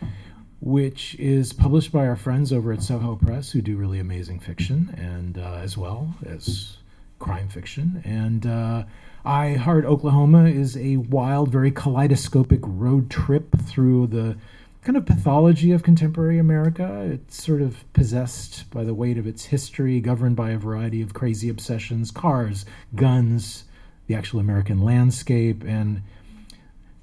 [0.61, 4.95] which is published by our friends over at Soho Press, who do really amazing fiction
[4.97, 6.77] and uh, as well as
[7.19, 8.01] crime fiction.
[8.05, 8.85] And uh,
[9.25, 14.37] I Heart Oklahoma is a wild, very kaleidoscopic road trip through the
[14.83, 17.09] kind of pathology of contemporary America.
[17.13, 21.15] It's sort of possessed by the weight of its history, governed by a variety of
[21.15, 22.65] crazy obsessions cars,
[22.97, 23.65] guns,
[24.09, 26.03] the actual American landscape, and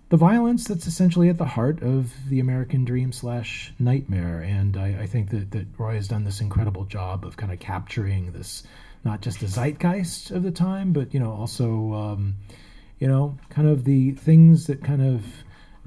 [0.09, 4.41] the violence that's essentially at the heart of the American dream slash nightmare.
[4.41, 7.59] And I, I, think that, that Roy has done this incredible job of kind of
[7.59, 8.63] capturing this,
[9.03, 12.35] not just the zeitgeist of the time, but, you know, also, um,
[12.99, 15.23] you know, kind of the things that kind of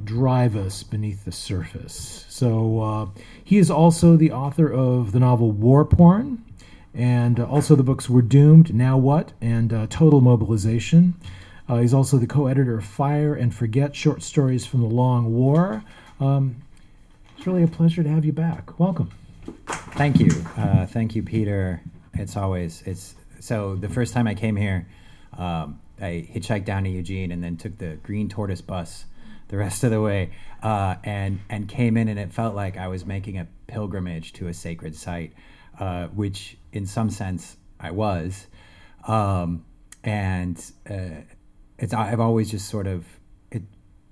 [0.02, 2.24] drive us beneath the surface.
[2.28, 3.06] So uh,
[3.44, 6.44] he is also the author of the novel War Porn,
[6.94, 11.14] and uh, also the books We're Doomed, Now What, and uh, Total Mobilization.
[11.68, 15.32] Uh, he's also the co editor of Fire and Forget Short Stories from the Long
[15.32, 15.84] War.
[16.20, 16.56] Um,
[17.36, 18.78] it's really a pleasure to have you back.
[18.78, 19.10] Welcome.
[19.66, 20.30] Thank you.
[20.56, 21.82] Uh, thank you, Peter.
[22.14, 24.86] It's always, it's so the first time I came here,
[25.36, 29.04] um, I hitchhiked down to Eugene and then took the Green Tortoise bus
[29.48, 30.30] the rest of the way
[30.62, 34.48] uh, and and came in and it felt like I was making a pilgrimage to
[34.48, 35.34] a sacred site,
[35.78, 38.46] uh, which in some sense I was,
[39.06, 39.64] um,
[40.02, 41.22] and uh,
[41.78, 43.04] it's I've always just sort of
[43.50, 43.62] it,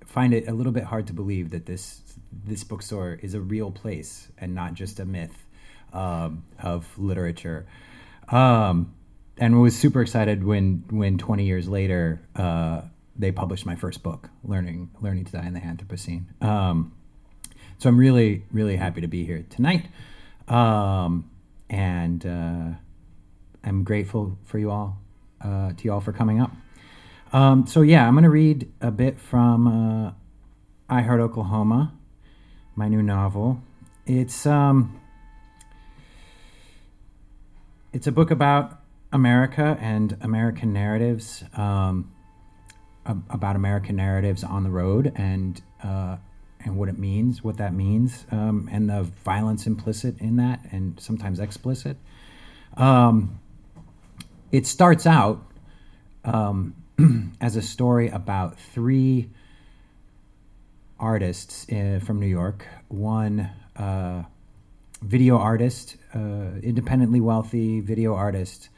[0.04, 2.02] find it a little bit hard to believe that this
[2.44, 5.46] this bookstore is a real place and not just a myth
[5.92, 7.66] um, of literature.
[8.30, 8.94] Um,
[9.38, 12.82] and was super excited when when 20 years later uh,
[13.16, 16.42] they published my first book, Learning Learning to Die in the Anthropocene.
[16.42, 16.92] Um,
[17.78, 19.86] so I'm really really happy to be here tonight,
[20.46, 21.30] um,
[21.68, 22.76] and uh,
[23.64, 24.98] I'm grateful for you all
[25.40, 26.52] uh, to you all for coming up.
[27.32, 30.12] Um, so yeah, I'm going to read a bit from uh,
[30.88, 31.94] I Heart Oklahoma,
[32.74, 33.62] my new novel.
[34.06, 35.00] It's um,
[37.92, 38.80] it's a book about
[39.12, 41.44] America and American narratives.
[41.56, 42.12] Um,
[43.06, 46.16] about American narratives on the road and uh,
[46.62, 51.00] and what it means, what that means, um, and the violence implicit in that, and
[51.00, 51.96] sometimes explicit.
[52.76, 53.40] Um,
[54.52, 55.42] it starts out
[56.24, 56.74] um,
[57.40, 59.30] as a story about three
[60.98, 62.66] artists uh, from New York.
[62.88, 64.24] One uh,
[65.02, 68.68] video artist, uh, independently wealthy video artist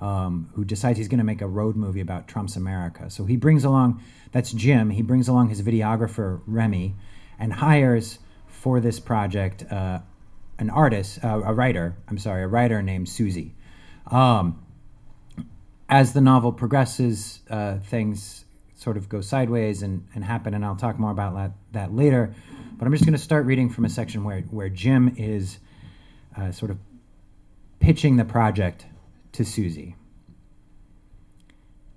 [0.00, 3.08] um, who decides he's going to make a road movie about Trump's America.
[3.10, 6.94] So he brings along, that's Jim, he brings along his videographer, Remy,
[7.38, 10.00] and hires for this project uh,
[10.58, 13.54] an artist, uh, a writer, I'm sorry, a writer named Susie.
[14.08, 14.64] Um,
[15.88, 18.44] as the novel progresses, uh, things
[18.74, 22.34] sort of go sideways and, and happen, and I'll talk more about that, that later.
[22.76, 25.58] But I'm just going to start reading from a section where, where Jim is
[26.36, 26.78] uh, sort of
[27.80, 28.86] pitching the project
[29.32, 29.96] to Susie.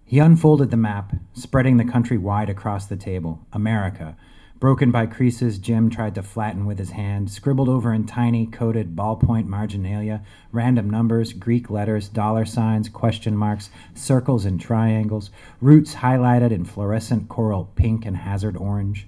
[0.03, 3.45] He unfolded the map, spreading the country wide across the table.
[3.51, 4.15] America.
[4.59, 8.95] Broken by creases, Jim tried to flatten with his hand, scribbled over in tiny, coded
[8.95, 15.29] ballpoint marginalia, random numbers, Greek letters, dollar signs, question marks, circles and triangles,
[15.59, 19.07] roots highlighted in fluorescent coral pink and hazard orange.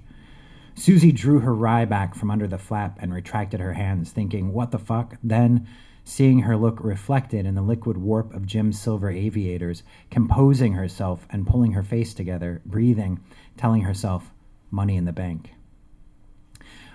[0.77, 4.69] Susie drew her rye back from under the flap and retracted her hands, thinking, what
[4.69, 5.17] the fuck?
[5.23, 5.67] Then,
[6.03, 9.81] seeing her look reflected in the liquid warp of Jim's silver aviators,
[10.11, 13.19] composing herself and pulling her face together, breathing,
[13.57, 14.31] telling herself,
[14.69, 15.49] money in the bank.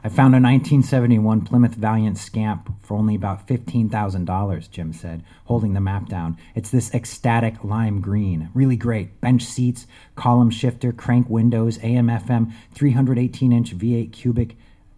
[0.04, 5.80] I found a 1971 Plymouth Valiant scamp for only about $15,000, Jim said, holding the
[5.80, 6.36] map down.
[6.56, 8.50] It's this ecstatic lime green.
[8.52, 9.20] Really great.
[9.20, 14.56] Bench seats, column shifter, crank windows, AM FM, 318 inch V8 cubic,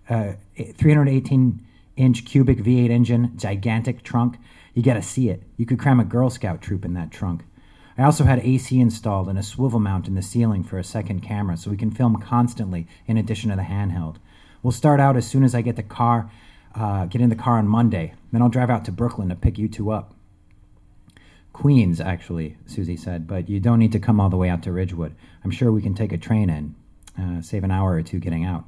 [0.08, 1.60] uh, 318
[1.96, 4.38] inch cubic V8 engine, gigantic trunk.
[4.72, 5.42] You got to see it.
[5.58, 7.44] You could cram a Girl Scout troop in that trunk.
[7.98, 11.20] I also had AC installed and a swivel mount in the ceiling for a second
[11.20, 14.16] camera so we can film constantly in addition to the handheld.
[14.64, 16.30] We'll start out as soon as I get the car,
[16.74, 18.14] uh, get in the car on Monday.
[18.32, 20.14] Then I'll drive out to Brooklyn to pick you two up.
[21.52, 24.72] Queens, actually, Susie said, but you don't need to come all the way out to
[24.72, 25.14] Ridgewood.
[25.44, 26.74] I'm sure we can take a train in,
[27.20, 28.64] uh, save an hour or two getting out.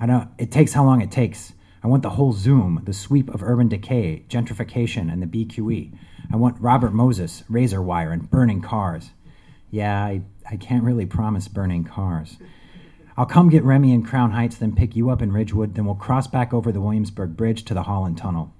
[0.00, 0.28] I don't.
[0.38, 1.52] It takes how long it takes.
[1.84, 5.96] I want the whole zoom, the sweep of urban decay, gentrification, and the BQE.
[6.32, 9.10] I want Robert Moses, razor wire, and burning cars.
[9.70, 12.38] Yeah, I, I can't really promise burning cars.
[13.20, 15.94] I'll come get Remy in Crown Heights, then pick you up in Ridgewood, then we'll
[15.94, 18.54] cross back over the Williamsburg Bridge to the Holland Tunnel.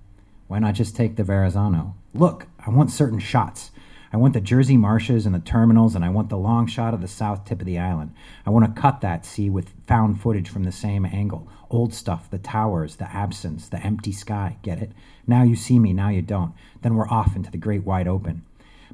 [0.48, 1.94] Why not just take the Verrazano?
[2.12, 3.70] Look, I want certain shots.
[4.12, 7.00] I want the Jersey marshes and the terminals, and I want the long shot of
[7.00, 8.12] the south tip of the island.
[8.44, 11.48] I want to cut that, see, with found footage from the same angle.
[11.70, 14.58] Old stuff, the towers, the absence, the empty sky.
[14.60, 14.92] Get it?
[15.26, 16.52] Now you see me, now you don't.
[16.82, 18.44] Then we're off into the great wide open.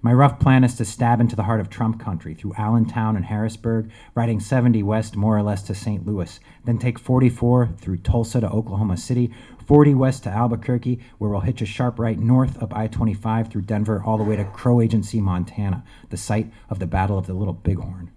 [0.02, 3.24] My rough plan is to stab into the heart of Trump country through Allentown and
[3.24, 6.06] Harrisburg, riding 70 west more or less to St.
[6.06, 9.32] Louis, then take 44 through Tulsa to Oklahoma City,
[9.66, 13.62] 40 west to Albuquerque, where we'll hitch a sharp right north up I 25 through
[13.62, 17.34] Denver all the way to Crow Agency, Montana, the site of the Battle of the
[17.34, 18.10] Little Bighorn.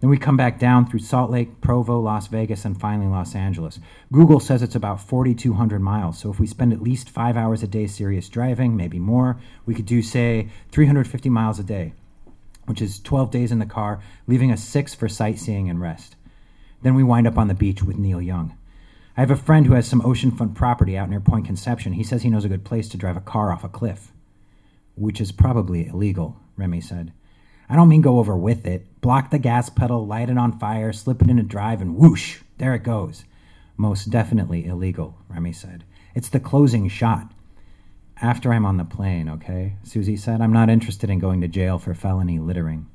[0.00, 3.78] Then we come back down through Salt Lake, Provo, Las Vegas, and finally Los Angeles.
[4.12, 7.66] Google says it's about 4,200 miles, so if we spend at least five hours a
[7.66, 11.94] day serious driving, maybe more, we could do, say, 350 miles a day,
[12.66, 16.14] which is 12 days in the car, leaving us six for sightseeing and rest.
[16.82, 18.56] Then we wind up on the beach with Neil Young.
[19.16, 21.94] I have a friend who has some oceanfront property out near Point Conception.
[21.94, 24.12] He says he knows a good place to drive a car off a cliff.
[24.94, 27.12] Which is probably illegal, Remy said.
[27.68, 29.00] I don't mean go over with it.
[29.00, 32.40] Block the gas pedal, light it on fire, slip it in a drive, and whoosh,
[32.58, 33.24] there it goes.
[33.76, 35.84] Most definitely illegal, Remy said.
[36.14, 37.32] It's the closing shot.
[38.22, 39.76] After I'm on the plane, okay?
[39.82, 40.40] Susie said.
[40.40, 42.86] I'm not interested in going to jail for felony littering.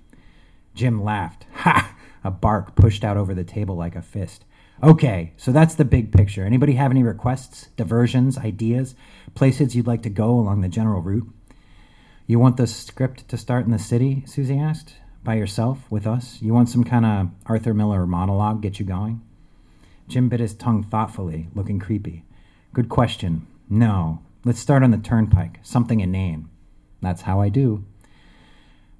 [0.73, 1.45] Jim laughed.
[1.53, 1.95] Ha!
[2.23, 4.45] A bark pushed out over the table like a fist.
[4.83, 6.43] Okay, so that's the big picture.
[6.43, 8.95] Anybody have any requests, diversions, ideas,
[9.35, 11.27] places you'd like to go along the general route?
[12.31, 14.23] You want the script to start in the city?
[14.25, 14.93] Susie asked.
[15.21, 16.41] By yourself, with us?
[16.41, 19.19] You want some kind of Arthur Miller monologue get you going?
[20.07, 22.23] Jim bit his tongue thoughtfully, looking creepy.
[22.71, 23.47] Good question.
[23.69, 24.21] No.
[24.45, 25.59] Let's start on the turnpike.
[25.61, 26.47] Something inane.
[27.01, 27.83] That's how I do.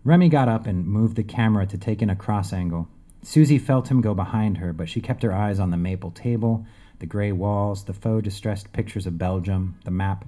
[0.04, 2.90] Remy got up and moved the camera to take in a cross angle.
[3.24, 6.66] Susie felt him go behind her, but she kept her eyes on the maple table,
[7.00, 10.26] the gray walls, the faux distressed pictures of Belgium, the map.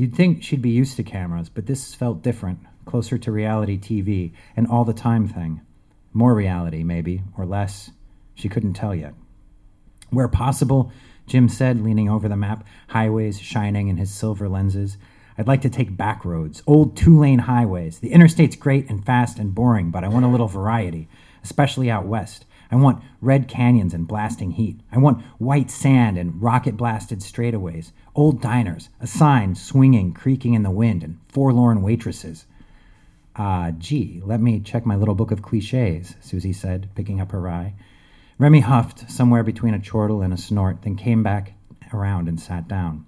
[0.00, 4.32] You'd think she'd be used to cameras, but this felt different, closer to reality TV,
[4.56, 5.60] an all the time thing.
[6.14, 7.90] More reality, maybe, or less.
[8.34, 9.12] She couldn't tell yet.
[10.08, 10.90] Where possible,
[11.26, 14.96] Jim said, leaning over the map, highways shining in his silver lenses.
[15.36, 17.98] I'd like to take back roads, old two lane highways.
[17.98, 21.10] The interstate's great and fast and boring, but I want a little variety
[21.42, 22.44] especially out west.
[22.70, 24.80] I want red canyons and blasting heat.
[24.92, 30.62] I want white sand and rocket blasted straightaways, old diners, a sign swinging, creaking in
[30.62, 32.46] the wind, and forlorn waitresses.
[33.36, 37.32] Ah, uh, gee, let me check my little book of cliches, Susie said, picking up
[37.32, 37.74] her rye.
[38.38, 41.54] Remy huffed somewhere between a chortle and a snort, then came back
[41.92, 43.04] around and sat down.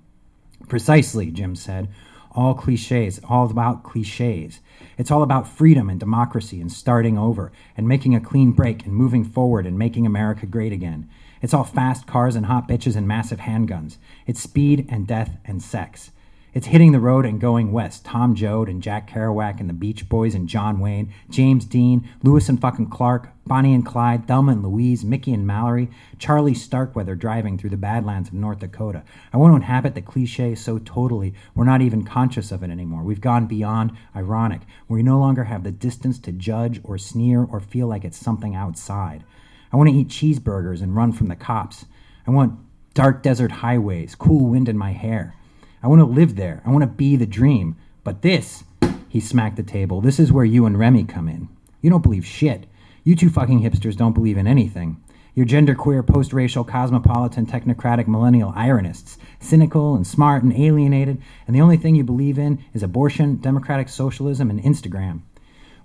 [0.68, 1.88] Precisely, Jim said
[2.34, 4.60] all cliches, all about cliches.
[4.98, 8.94] It's all about freedom and democracy and starting over and making a clean break and
[8.94, 11.08] moving forward and making America great again.
[11.40, 13.96] It's all fast cars and hot bitches and massive handguns.
[14.26, 16.10] It's speed and death and sex.
[16.54, 18.04] It's hitting the road and going west.
[18.04, 22.50] Tom Joad and Jack Kerouac and the Beach Boys and John Wayne, James Dean, Lewis
[22.50, 25.88] and fucking Clark, Bonnie and Clyde, Thelma and Louise, Mickey and Mallory,
[26.18, 29.02] Charlie Starkweather driving through the Badlands of North Dakota.
[29.32, 33.02] I want to inhabit the cliche so totally we're not even conscious of it anymore.
[33.02, 34.60] We've gone beyond ironic.
[34.88, 38.54] We no longer have the distance to judge or sneer or feel like it's something
[38.54, 39.24] outside.
[39.72, 41.86] I want to eat cheeseburgers and run from the cops.
[42.26, 42.58] I want
[42.92, 45.34] dark desert highways, cool wind in my hair.
[45.82, 46.62] I want to live there.
[46.64, 47.76] I want to be the dream.
[48.04, 48.64] But this,
[49.08, 51.48] he smacked the table, this is where you and Remy come in.
[51.80, 52.66] You don't believe shit.
[53.04, 55.02] You two fucking hipsters don't believe in anything.
[55.34, 61.60] You're genderqueer, post racial, cosmopolitan, technocratic, millennial ironists, cynical and smart and alienated, and the
[61.60, 65.22] only thing you believe in is abortion, democratic socialism, and Instagram.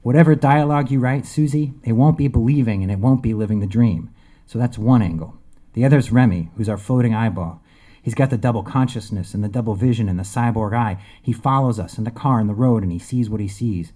[0.02, 3.68] Whatever dialogue you write, Susie, it won't be believing and it won't be living the
[3.68, 4.10] dream.
[4.46, 5.38] So that's one angle.
[5.74, 7.62] The other's Remy, who's our floating eyeball.
[8.08, 10.98] He's got the double consciousness and the double vision and the cyborg eye.
[11.22, 13.92] He follows us in the car and the road and he sees what he sees.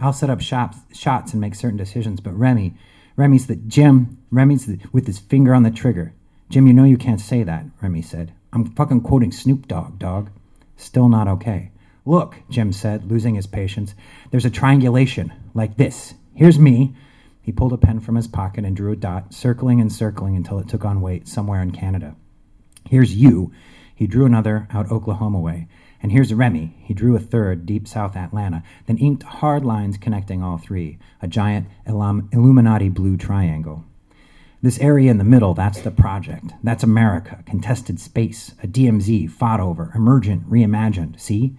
[0.00, 2.74] I'll set up shops, shots and make certain decisions, but Remy,
[3.14, 6.12] Remy's the Jim, Remy's the, with his finger on the trigger.
[6.48, 8.32] Jim, you know you can't say that, Remy said.
[8.52, 10.30] I'm fucking quoting Snoop Dogg, dog.
[10.76, 11.70] Still not okay.
[12.04, 13.94] Look, Jim said, losing his patience.
[14.32, 16.14] There's a triangulation, like this.
[16.34, 16.96] Here's me.
[17.40, 20.58] He pulled a pen from his pocket and drew a dot, circling and circling until
[20.58, 22.16] it took on weight somewhere in Canada.
[22.88, 23.52] Here's you.
[23.94, 25.68] He drew another out Oklahoma way.
[26.02, 26.74] And here's Remy.
[26.80, 31.28] He drew a third, deep South Atlanta, then inked hard lines connecting all three, a
[31.28, 33.84] giant Illuminati blue triangle.
[34.60, 36.52] This area in the middle, that's the project.
[36.62, 41.20] That's America, contested space, a DMZ, fought over, emergent, reimagined.
[41.20, 41.56] See?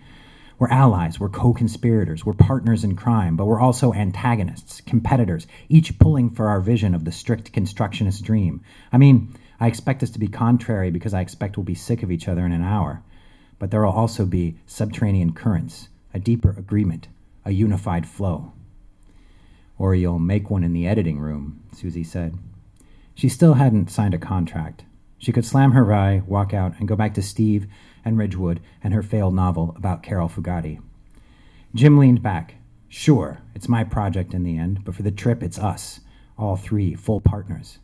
[0.59, 5.99] We're allies, we're co conspirators, we're partners in crime, but we're also antagonists, competitors, each
[5.99, 8.61] pulling for our vision of the strict constructionist dream.
[8.91, 9.33] I mean,
[9.63, 12.45] I expect us to be contrary because I expect we'll be sick of each other
[12.45, 13.01] in an hour.
[13.59, 17.07] But there will also be subterranean currents, a deeper agreement,
[17.45, 18.51] a unified flow.
[19.77, 22.37] Or you'll make one in the editing room, Susie said.
[23.15, 24.83] She still hadn't signed a contract.
[25.17, 27.65] She could slam her rye, walk out, and go back to Steve
[28.03, 30.81] and Ridgewood and her failed novel about Caril Fugate.
[31.73, 32.55] Jim leaned back.
[32.89, 36.01] Sure, it's my project in the end, but for the trip, it's us,
[36.37, 37.79] all three, full partners.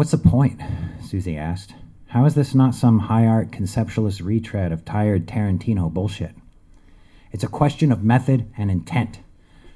[0.00, 0.62] What's the point?
[1.04, 1.74] Susie asked.
[2.06, 6.34] How is this not some high art conceptualist retread of tired Tarantino bullshit?
[7.32, 9.20] It's a question of method and intent.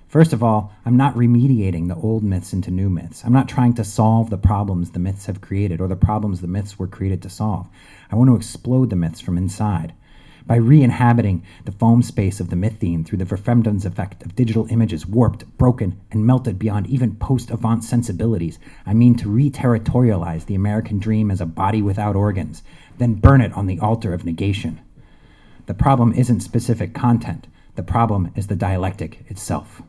[0.09, 3.23] First of all, I'm not remediating the old myths into new myths.
[3.23, 6.47] I'm not trying to solve the problems the myths have created or the problems the
[6.47, 7.66] myths were created to solve.
[8.11, 9.93] I want to explode the myths from inside.
[10.47, 14.67] By re inhabiting the foam space of the mytheme through the Verfremdungs effect of digital
[14.69, 20.45] images warped, broken, and melted beyond even post Avant sensibilities, I mean to re territorialize
[20.45, 22.63] the American dream as a body without organs,
[22.99, 24.81] then burn it on the altar of negation.
[25.65, 29.81] The problem isn't specific content, the problem is the dialectic itself.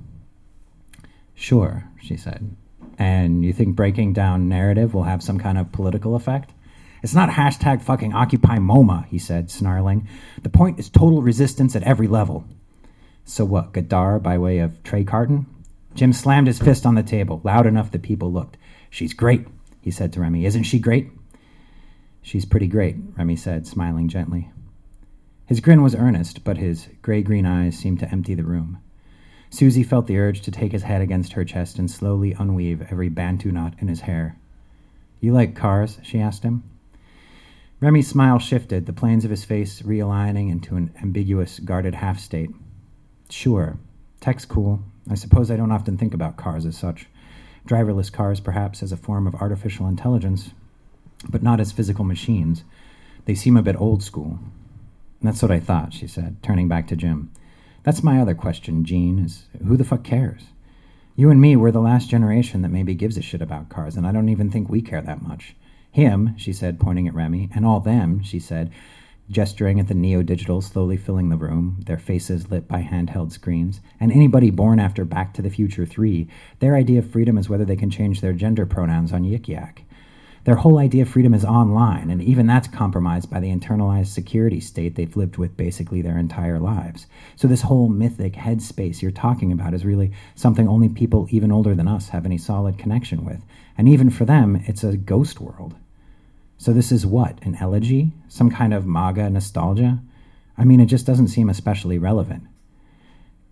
[1.33, 2.55] Sure, she said.
[2.97, 6.51] And you think breaking down narrative will have some kind of political effect?
[7.05, 10.07] It's not hashtag fucking Occupy MoMA, he said, snarling.
[10.41, 12.45] The point is total resistance at every level.
[13.25, 15.45] So what, Godard by way of Trey Carton?
[15.93, 18.57] Jim slammed his fist on the table, loud enough that people looked.
[18.89, 19.45] She's great,
[19.81, 20.47] he said to Remy.
[20.47, 21.11] Isn't she great?
[22.23, 24.49] She's pretty great, Remy said, smiling gently.
[25.45, 28.79] His grin was earnest, but his gray green eyes seemed to empty the room.
[29.51, 33.09] Susie felt the urge to take his head against her chest and slowly unweave every
[33.09, 34.39] bantu knot in his hair.
[35.19, 35.99] You like cars?
[36.01, 36.63] she asked him.
[37.85, 42.49] Remy's smile shifted, the planes of his face realigning into an ambiguous, guarded half state.
[43.29, 43.77] Sure.
[44.19, 44.81] Tech's cool.
[45.07, 47.05] I suppose I don't often think about cars as such.
[47.67, 50.49] Driverless cars, perhaps, as a form of artificial intelligence,
[51.29, 52.63] but not as physical machines.
[53.25, 54.39] They seem a bit old school.
[55.21, 57.31] That's what I thought, she said, turning back to Jim.
[57.83, 60.45] That's my other question, Gene, is who the fuck cares?
[61.15, 64.07] You and me, we're the last generation that maybe gives a shit about cars, and
[64.07, 65.55] I don't even think we care that much.
[65.95, 68.69] Him, she said, pointing at Remy, and all them, she said,
[69.29, 73.79] gesturing at the neo digital slowly filling the room, their faces lit by handheld screens,
[73.97, 76.27] and anybody born after Back to the Future 3,
[76.59, 79.83] their idea of freedom is whether they can change their gender pronouns on Yik Yak.
[80.43, 84.59] Their whole idea of freedom is online, and even that's compromised by the internalized security
[84.59, 87.07] state they've lived with basically their entire lives.
[87.37, 91.73] So, this whole mythic headspace you're talking about is really something only people even older
[91.73, 93.45] than us have any solid connection with.
[93.77, 95.75] And even for them, it's a ghost world.
[96.57, 97.39] So, this is what?
[97.43, 98.11] An elegy?
[98.27, 99.99] Some kind of MAGA nostalgia?
[100.57, 102.43] I mean, it just doesn't seem especially relevant.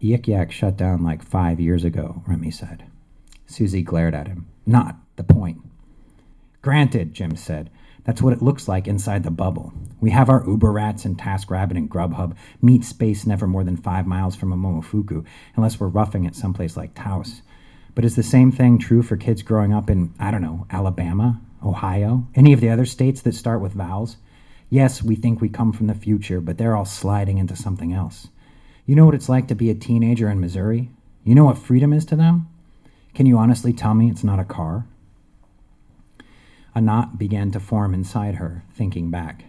[0.01, 2.85] Yik Yak shut down like five years ago, Remy said.
[3.45, 4.47] Susie glared at him.
[4.65, 5.61] Not the point.
[6.61, 7.69] Granted, Jim said.
[8.03, 9.73] That's what it looks like inside the bubble.
[10.01, 14.35] We have our Uber Eats and TaskRabbit and Grubhub, meatspace never more than five miles
[14.35, 17.41] from a Momofuku, unless we're roughing it someplace like Taos.
[17.95, 21.39] But is the same thing true for kids growing up in, I don't know, Alabama,
[21.63, 24.17] Ohio, any of the other states that start with vowels?
[24.69, 28.27] Yes, we think we come from the future, but they're all sliding into something else.
[28.85, 30.89] You know what it's like to be a teenager in Missouri?
[31.23, 32.47] You know what freedom is to them?
[33.13, 34.85] Can you honestly tell me it's not a car?
[36.75, 39.45] A knot began to form inside her, thinking back.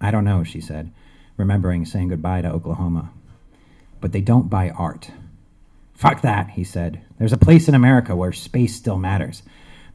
[0.00, 0.92] I don't know, she said,
[1.36, 3.10] remembering saying goodbye to Oklahoma.
[4.00, 5.10] But they don't buy art.
[5.94, 7.00] Fuck that, he said.
[7.18, 9.42] There's a place in America where space still matters.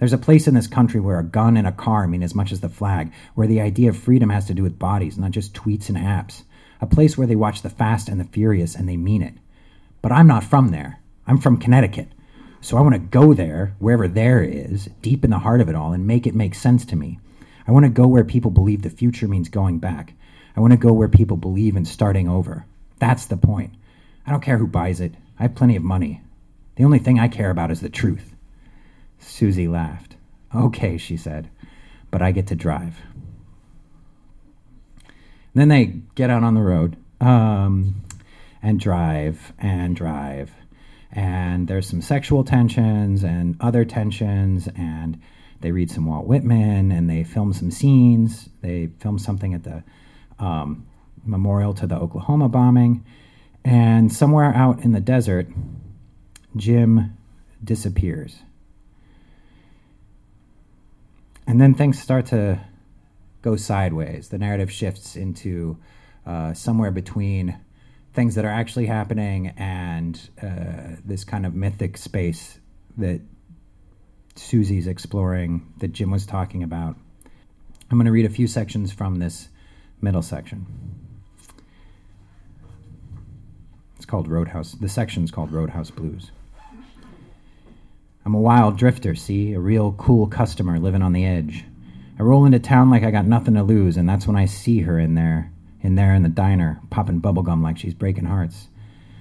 [0.03, 2.51] There's a place in this country where a gun and a car mean as much
[2.51, 5.53] as the flag, where the idea of freedom has to do with bodies, not just
[5.53, 6.43] tweets and apps.
[6.81, 9.35] A place where they watch the fast and the furious and they mean it.
[10.01, 10.99] But I'm not from there.
[11.25, 12.09] I'm from Connecticut.
[12.59, 15.75] So I want to go there, wherever there is, deep in the heart of it
[15.75, 17.21] all, and make it make sense to me.
[17.65, 20.15] I want to go where people believe the future means going back.
[20.57, 22.65] I want to go where people believe in starting over.
[22.99, 23.73] That's the point.
[24.27, 25.15] I don't care who buys it.
[25.39, 26.19] I have plenty of money.
[26.75, 28.32] The only thing I care about is the truth.
[29.23, 30.15] Susie laughed.
[30.53, 31.49] Okay, she said,
[32.11, 32.97] but I get to drive.
[35.55, 38.03] then they get out on the road um,
[38.61, 40.51] and drive and drive
[41.11, 45.21] and there's some sexual tensions and other tensions and
[45.61, 48.49] they read some Walt Whitman and they film some scenes.
[48.61, 49.83] They film something at the
[50.37, 50.85] um,
[51.23, 53.05] memorial to the Oklahoma bombing,
[53.63, 55.47] and somewhere out in the desert,
[56.57, 57.17] Jim
[57.63, 58.39] disappears.
[61.45, 62.59] And then things start to
[63.41, 64.29] go sideways.
[64.29, 65.77] The narrative shifts into
[66.25, 67.59] uh, somewhere between
[68.13, 72.59] things that are actually happening and uh, this kind of mythic space
[72.97, 73.21] that
[74.35, 76.95] Susie's exploring, that Jim was talking about.
[77.91, 79.49] I'm going to read a few sections from this
[80.01, 80.65] middle section.
[83.97, 84.73] It's called Roadhouse.
[84.73, 86.31] The section's called Roadhouse Blues.
[88.25, 89.53] I'm a wild drifter, see?
[89.53, 91.65] A real cool customer living on the edge.
[92.17, 94.81] I roll into town like I got nothing to lose, and that's when I see
[94.81, 95.51] her in there,
[95.81, 98.69] in there in the diner, popping bubblegum like she's breaking hearts.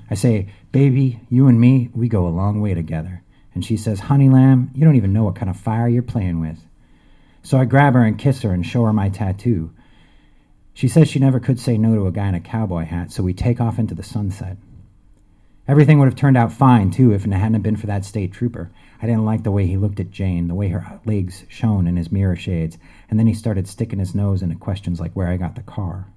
[0.08, 3.22] I say, Baby, you and me, we go a long way together.
[3.54, 6.40] And she says, Honey lamb, you don't even know what kind of fire you're playing
[6.40, 6.58] with.
[7.42, 9.72] So I grab her and kiss her and show her my tattoo.
[10.74, 13.22] She says she never could say no to a guy in a cowboy hat, so
[13.22, 14.56] we take off into the sunset.
[15.68, 18.72] Everything would have turned out fine, too, if it hadn't been for that state trooper.
[19.00, 21.96] I didn't like the way he looked at Jane, the way her legs shone in
[21.96, 22.78] his mirror shades,
[23.08, 26.08] and then he started sticking his nose into questions like where I got the car.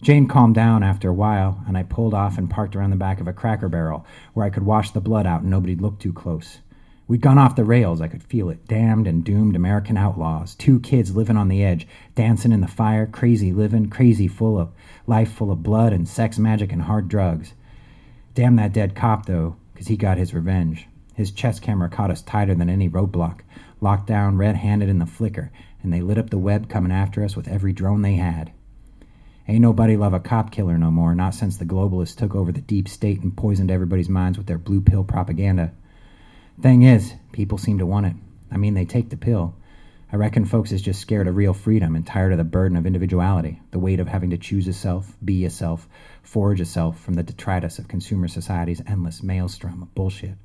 [0.00, 3.20] Jane calmed down after a while, and I pulled off and parked around the back
[3.20, 6.12] of a cracker barrel where I could wash the blood out and nobody'd look too
[6.12, 6.58] close.
[7.06, 8.66] We'd gone off the rails, I could feel it.
[8.66, 10.54] Damned and doomed American outlaws.
[10.54, 14.72] Two kids living on the edge, dancing in the fire, crazy living, crazy full of
[15.06, 17.52] life full of blood and sex magic and hard drugs.
[18.34, 20.88] Damn that dead cop, though, 'cause he got his revenge.
[21.14, 23.40] His chest camera caught us tighter than any roadblock,
[23.80, 25.50] locked down red handed in the flicker,
[25.82, 28.50] and they lit up the web coming after us with every drone they had.
[29.46, 32.62] Ain't nobody love a cop killer no more, not since the globalists took over the
[32.62, 35.70] deep state and poisoned everybody's minds with their blue pill propaganda.
[36.60, 38.16] Thing is, people seem to want it.
[38.50, 39.54] I mean, they take the pill.
[40.14, 42.86] I reckon folks is just scared of real freedom and tired of the burden of
[42.86, 45.88] individuality, the weight of having to choose a self, be a self,
[46.22, 50.36] forge a self from the detritus of consumer society's endless maelstrom of bullshit.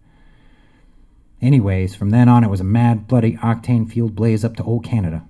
[1.40, 4.84] Anyways, from then on, it was a mad, bloody, octane fueled blaze up to old
[4.84, 5.24] Canada.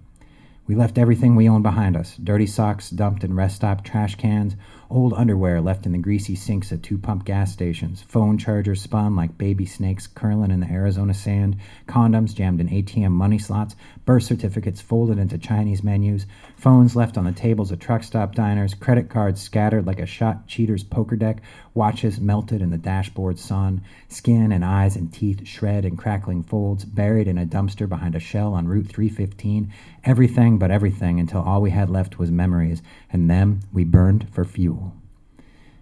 [0.68, 4.56] We left everything we owned behind us dirty socks dumped in rest stop trash cans,
[4.90, 9.16] old underwear left in the greasy sinks at two pump gas stations, phone chargers spun
[9.16, 11.56] like baby snakes curling in the Arizona sand,
[11.88, 13.76] condoms jammed in ATM money slots,
[14.06, 16.26] birth certificates folded into Chinese menus,
[16.56, 20.48] phones left on the tables of truck stop diners, credit cards scattered like a shot
[20.48, 21.42] cheater's poker deck,
[21.76, 26.84] watches melted in the dashboard sun, skin and eyes and teeth shred in crackling folds,
[26.84, 29.72] buried in a dumpster behind a shell on Route 315,
[30.04, 34.44] everything but everything until all we had left was memories, and them we burned for
[34.44, 34.79] fuel.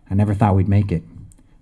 [0.10, 1.04] I never thought we'd make it.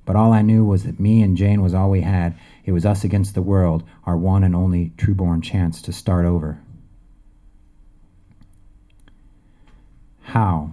[0.06, 2.38] But all I knew was that me and Jane was all we had.
[2.64, 6.60] It was us against the world, our one and only trueborn chance to start over.
[10.22, 10.72] How?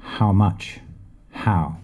[0.00, 0.80] How much?
[1.30, 1.76] How?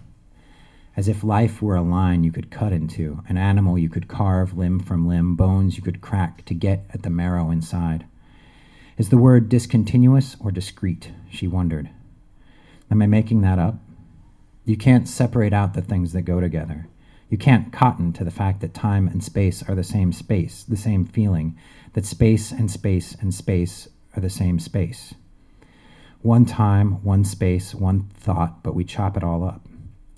[0.96, 4.56] As if life were a line you could cut into, an animal you could carve
[4.56, 8.04] limb from limb, bones you could crack to get at the marrow inside.
[8.98, 11.12] Is the word discontinuous or discrete?
[11.30, 11.90] She wondered.
[12.90, 13.76] Am I making that up?
[14.64, 16.88] You can't separate out the things that go together.
[17.28, 20.76] You can't cotton to the fact that time and space are the same space, the
[20.76, 21.56] same feeling,
[21.92, 25.14] that space and space and space are the same space.
[26.22, 29.66] One time, one space, one thought, but we chop it all up.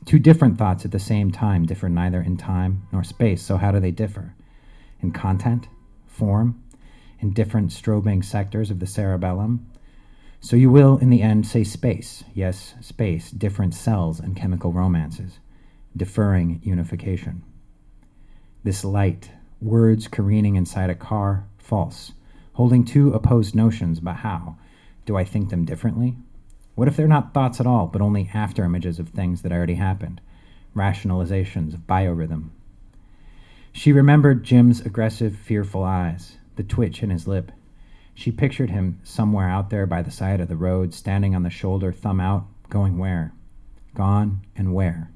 [0.04, 3.70] Two different thoughts at the same time differ neither in time nor space, so how
[3.70, 4.34] do they differ?
[5.00, 5.68] In content,
[6.06, 6.60] form,
[7.20, 9.70] in different strobing sectors of the cerebellum,
[10.44, 12.24] so you will, in the end, say space.
[12.34, 15.38] Yes, space, different cells and chemical romances,
[15.96, 17.44] deferring unification.
[18.64, 22.12] This light, words careening inside a car, false,
[22.54, 24.56] holding two opposed notions, but how?
[25.06, 26.16] Do I think them differently?
[26.74, 29.74] What if they're not thoughts at all, but only after images of things that already
[29.74, 30.20] happened?
[30.74, 32.48] Rationalizations of biorhythm.
[33.72, 37.52] She remembered Jim's aggressive, fearful eyes, the twitch in his lip,
[38.14, 41.50] she pictured him somewhere out there by the side of the road, standing on the
[41.50, 43.32] shoulder, thumb out, going where?
[43.94, 45.10] Gone and where?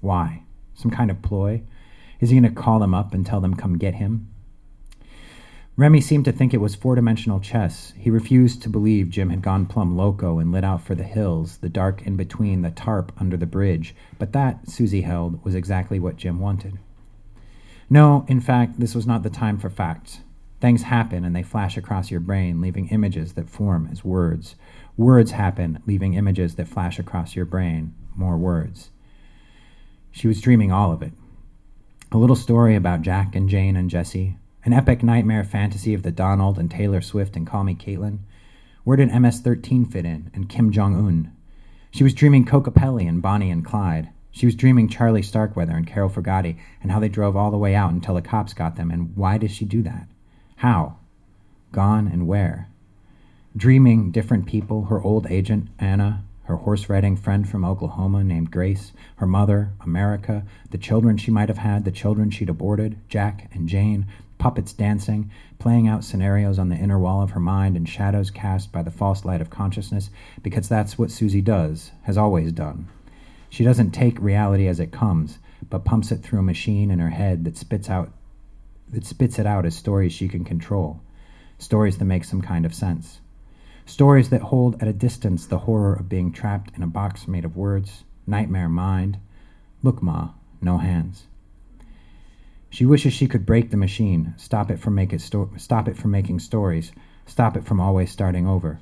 [0.00, 0.42] Why?
[0.74, 1.62] Some kind of ploy?
[2.20, 4.28] Is he going to call them up and tell them come get him?
[5.76, 7.92] Remy seemed to think it was four dimensional chess.
[7.96, 11.58] He refused to believe Jim had gone plumb loco and lit out for the hills,
[11.58, 16.00] the dark in between, the tarp under the bridge, but that, Susie held, was exactly
[16.00, 16.78] what Jim wanted.
[17.88, 20.18] No, in fact, this was not the time for facts.
[20.60, 24.56] Things happen and they flash across your brain, leaving images that form as words.
[24.96, 28.90] Words happen, leaving images that flash across your brain, more words.
[30.10, 31.12] She was dreaming all of it.
[32.10, 36.10] A little story about Jack and Jane and Jesse, an epic nightmare fantasy of the
[36.10, 38.18] Donald and Taylor Swift and Call Me Caitlyn.
[38.82, 41.32] Where did MS 13 fit in, and Kim Jong un?
[41.90, 44.08] She was dreaming Kokopelli and Bonnie and Clyde.
[44.30, 47.74] She was dreaming Charlie Starkweather and Caril Fugate and how they drove all the way
[47.74, 48.90] out until the cops got them.
[48.90, 50.08] And why did she do that?
[50.58, 50.96] How?
[51.70, 52.68] Gone and where?
[53.56, 58.92] Dreaming different people, her old agent, Anna, her horse riding friend from Oklahoma named Grace,
[59.18, 63.68] her mother, America, the children she might have had, the children she'd aborted, Jack and
[63.68, 64.06] Jane,
[64.38, 68.72] puppets dancing, playing out scenarios on the inner wall of her mind and shadows cast
[68.72, 70.10] by the false light of consciousness,
[70.42, 72.88] because that's what Susie does, has always done.
[73.48, 75.38] She doesn't take reality as it comes,
[75.70, 78.10] but pumps it through a machine in her head that spits out
[78.90, 81.00] that spits it out as stories she can control,
[81.58, 83.20] stories that make some kind of sense.
[83.86, 87.44] Stories that hold at a distance the horror of being trapped in a box made
[87.44, 89.18] of words, nightmare mind.
[89.82, 91.26] Look, Ma, no hands.
[92.70, 95.96] She wishes she could break the machine, stop it from make it sto- stop it
[95.96, 96.92] from making stories,
[97.24, 98.78] stop it from always starting over.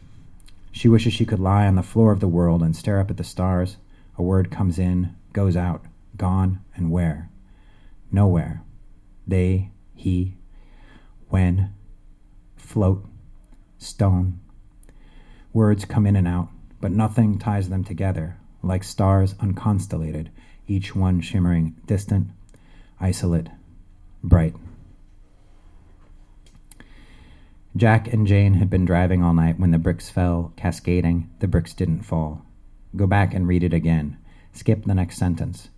[0.72, 3.16] She wishes she could lie on the floor of the world and stare up at
[3.16, 3.76] the stars.
[4.18, 5.84] A word comes in, goes out,
[6.16, 7.30] gone, and where?
[8.10, 8.62] Nowhere.
[9.26, 10.36] They, he,
[11.28, 11.72] when,
[12.56, 13.04] float,
[13.78, 14.38] stone,
[15.56, 16.50] Words come in and out,
[16.82, 20.28] but nothing ties them together, like stars unconstellated,
[20.68, 22.28] each one shimmering distant,
[23.00, 23.48] isolate,
[24.22, 24.54] bright.
[27.74, 31.30] Jack and Jane had been driving all night when the bricks fell, cascading.
[31.38, 32.44] The bricks didn't fall.
[32.94, 34.18] Go back and read it again.
[34.52, 35.70] Skip the next sentence.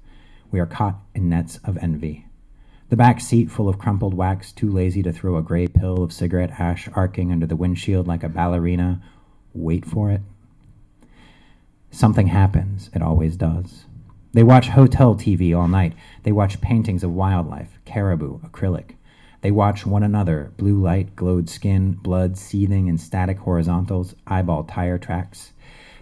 [0.51, 2.27] We are caught in nets of envy.
[2.89, 6.13] The back seat full of crumpled wax, too lazy to throw a gray pill of
[6.13, 9.03] cigarette ash arcing under the windshield like a ballerina
[9.53, 10.23] wait for it.
[11.91, 12.91] Something happens.
[12.95, 13.85] It always does.
[14.33, 15.95] They watch hotel TV all night.
[16.23, 18.93] They watch paintings of wildlife, caribou, acrylic.
[19.41, 24.99] They watch one another, blue light, glowed skin, blood seething in static horizontals, eyeball tire
[24.99, 25.53] tracks.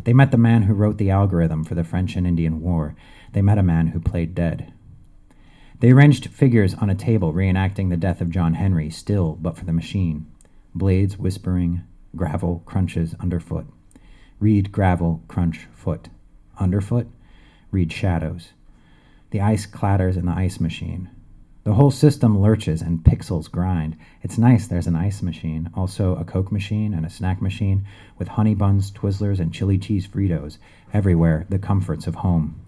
[0.05, 2.95] They met the man who wrote the algorithm for the French and Indian War.
[3.33, 4.73] They met a man who played dead.
[5.81, 9.67] They arranged figures on a table reenacting the death of John Henry, still but for
[9.67, 10.27] the machine.
[10.75, 11.83] Blades whispering,
[12.15, 13.67] gravel crunches underfoot.
[14.41, 16.09] Read gravel, crunch, foot.
[16.59, 17.09] Underfoot,
[17.71, 18.53] read shadows.
[19.31, 21.11] The ice clatters in the ice machine.
[21.65, 23.97] The whole system lurches and pixels grind.
[24.23, 27.85] It's nice there's an ice machine, also a Coke machine and a snack machine
[28.17, 30.59] with honey buns, Twizzlers, and chili cheese Fritos.
[30.95, 32.61] Everywhere, the comforts of home.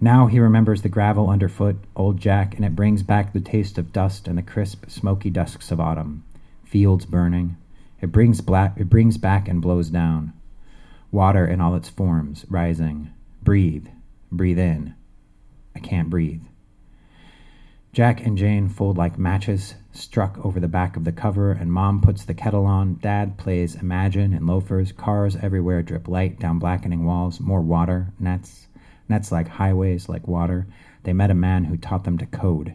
[0.00, 3.92] Now he remembers the gravel underfoot, old Jack, and it brings back the taste of
[3.92, 6.24] dust and the crisp, smoky dusks of autumn.
[6.64, 7.56] Fields burning,
[8.00, 10.32] it brings, black, it brings back and blows down.
[11.10, 13.10] Water in all its forms, rising.
[13.42, 13.88] Breathe.
[14.30, 14.94] Breathe in.
[15.74, 16.42] I can't breathe.
[17.92, 22.00] Jack and Jane fold like matches struck over the back of the cover, and Mom
[22.00, 22.98] puts the kettle on.
[23.00, 24.92] Dad plays Imagine and loafers.
[24.92, 27.40] Cars everywhere drip light down blackening walls.
[27.40, 28.67] More water, nets.
[29.08, 30.66] Nets like highways, like water.
[31.04, 32.74] They met a man who taught them to code.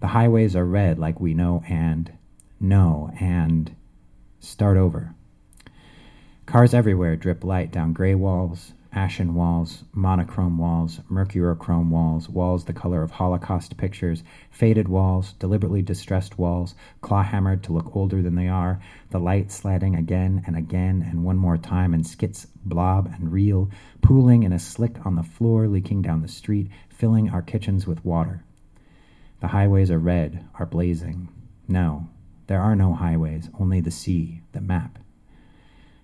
[0.00, 2.12] The highways are red like we know and
[2.60, 3.74] know and
[4.46, 5.12] Start over.
[6.46, 12.72] Cars everywhere drip light down gray walls, ashen walls, monochrome walls, mercurochrome walls, walls the
[12.72, 18.36] color of Holocaust pictures, faded walls, deliberately distressed walls, claw hammered to look older than
[18.36, 18.80] they are,
[19.10, 23.70] the light slatting again and again and one more time, and skits blob and reel,
[24.00, 28.02] pooling in a slick on the floor, leaking down the street, filling our kitchens with
[28.02, 28.42] water.
[29.40, 31.28] The highways are red, are blazing.
[31.68, 32.08] No,
[32.46, 34.98] there are no highways, only the sea, the map.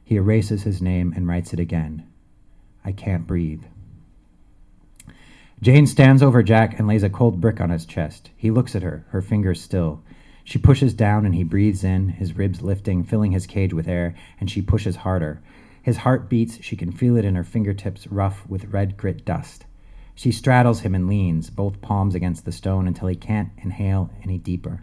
[0.04, 2.06] He erases his name and writes it again.
[2.84, 3.64] I can't breathe.
[5.60, 8.30] Jane stands over Jack and lays a cold brick on his chest.
[8.36, 10.02] He looks at her, her fingers still.
[10.44, 14.14] She pushes down and he breathes in, his ribs lifting, filling his cage with air,
[14.40, 15.40] and she pushes harder.
[15.80, 19.64] His heart beats, she can feel it in her fingertips, rough with red grit dust.
[20.14, 24.38] She straddles him and leans, both palms against the stone, until he can't inhale any
[24.38, 24.82] deeper.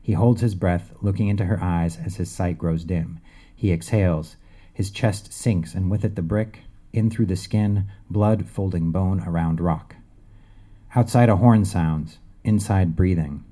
[0.00, 3.20] He holds his breath, looking into her eyes as his sight grows dim.
[3.54, 4.36] He exhales.
[4.72, 6.60] His chest sinks, and with it the brick,
[6.94, 9.96] in through the skin, blood folding bone around rock.
[10.94, 13.44] Outside a horn sounds, inside breathing.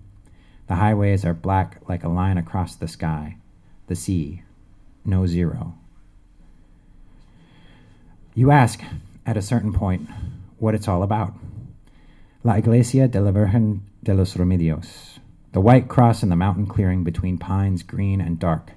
[0.68, 3.36] The highways are black like a line across the sky.
[3.88, 4.42] The sea,
[5.04, 5.74] no zero.
[8.34, 8.80] You ask,
[9.26, 10.08] at a certain point,
[10.58, 11.34] what it's all about.
[12.44, 15.12] La Iglesia de la Virgen de los Remedios
[15.52, 18.72] the white cross in the mountain clearing between pines green and dark.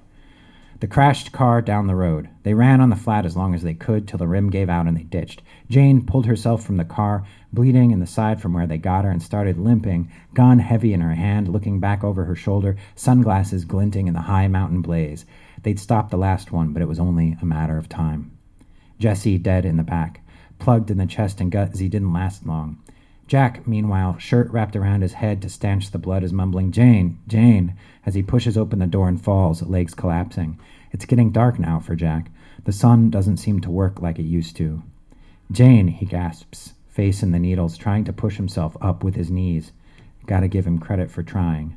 [0.78, 2.28] The crashed car down the road.
[2.42, 4.86] They ran on the flat as long as they could till the rim gave out
[4.86, 5.40] and they ditched.
[5.70, 9.10] Jane pulled herself from the car, bleeding in the side from where they got her,
[9.10, 14.06] and started limping, gun heavy in her hand, looking back over her shoulder, sunglasses glinting
[14.06, 15.24] in the high mountain blaze.
[15.62, 18.36] They'd stopped the last one, but it was only a matter of time.
[18.98, 20.20] Jesse dead in the back,
[20.58, 22.82] plugged in the chest and gut as he didn't last long.
[23.26, 27.74] Jack, meanwhile, shirt wrapped around his head to stanch the blood, is mumbling, Jane, Jane,
[28.04, 30.60] as he pushes open the door and falls, legs collapsing.
[30.92, 32.30] It's getting dark now for Jack.
[32.64, 34.82] The sun doesn't seem to work like it used to.
[35.50, 39.72] Jane, he gasps, face in the needles, trying to push himself up with his knees.
[40.26, 41.76] Gotta give him credit for trying.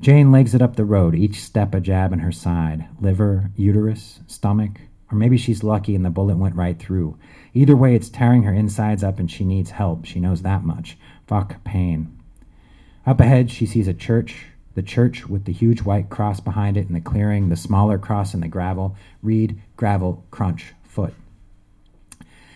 [0.00, 4.20] Jane legs it up the road, each step a jab in her side liver, uterus,
[4.26, 4.80] stomach,
[5.12, 7.18] or maybe she's lucky and the bullet went right through.
[7.52, 10.06] Either way, it's tearing her insides up and she needs help.
[10.06, 10.96] She knows that much.
[11.26, 12.18] Fuck pain.
[13.06, 16.88] Up ahead, she sees a church, the church with the huge white cross behind it
[16.88, 18.96] in the clearing, the smaller cross in the gravel.
[19.22, 21.14] Read, gravel, crunch, foot.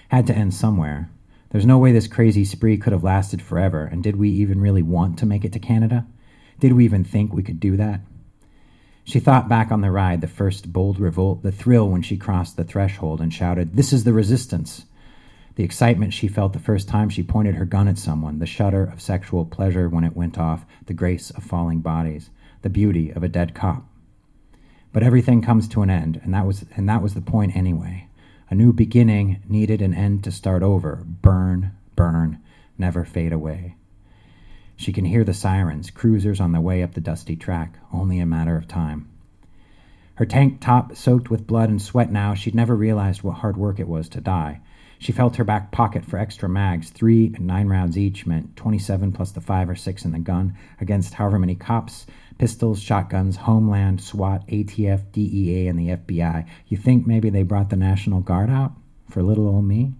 [0.08, 1.10] Had to end somewhere.
[1.50, 4.82] There's no way this crazy spree could have lasted forever, and did we even really
[4.82, 6.06] want to make it to Canada?
[6.60, 8.00] Did we even think we could do that?
[9.06, 12.56] She thought back on the ride, the first bold revolt, the thrill when she crossed
[12.56, 14.84] the threshold and shouted, This is the resistance!
[15.54, 18.82] The excitement she felt the first time she pointed her gun at someone, the shudder
[18.82, 22.30] of sexual pleasure when it went off, the grace of falling bodies,
[22.62, 23.86] the beauty of a dead cop.
[24.92, 28.08] But everything comes to an end, and that was, and that was the point anyway.
[28.50, 31.04] A new beginning needed an end to start over.
[31.06, 32.40] Burn, burn,
[32.76, 33.76] never fade away.
[34.76, 38.26] She can hear the sirens, cruisers on the way up the dusty track, only a
[38.26, 39.08] matter of time.
[40.16, 43.78] Her tank top soaked with blood and sweat now, she'd never realized what hard work
[43.80, 44.60] it was to die.
[44.98, 46.90] She felt her back pocket for extra mags.
[46.90, 50.56] Three and nine rounds each meant 27 plus the five or six in the gun
[50.80, 52.06] against however many cops,
[52.38, 56.46] pistols, shotguns, Homeland, SWAT, ATF, DEA, and the FBI.
[56.68, 58.72] You think maybe they brought the National Guard out
[59.10, 59.92] for little old me?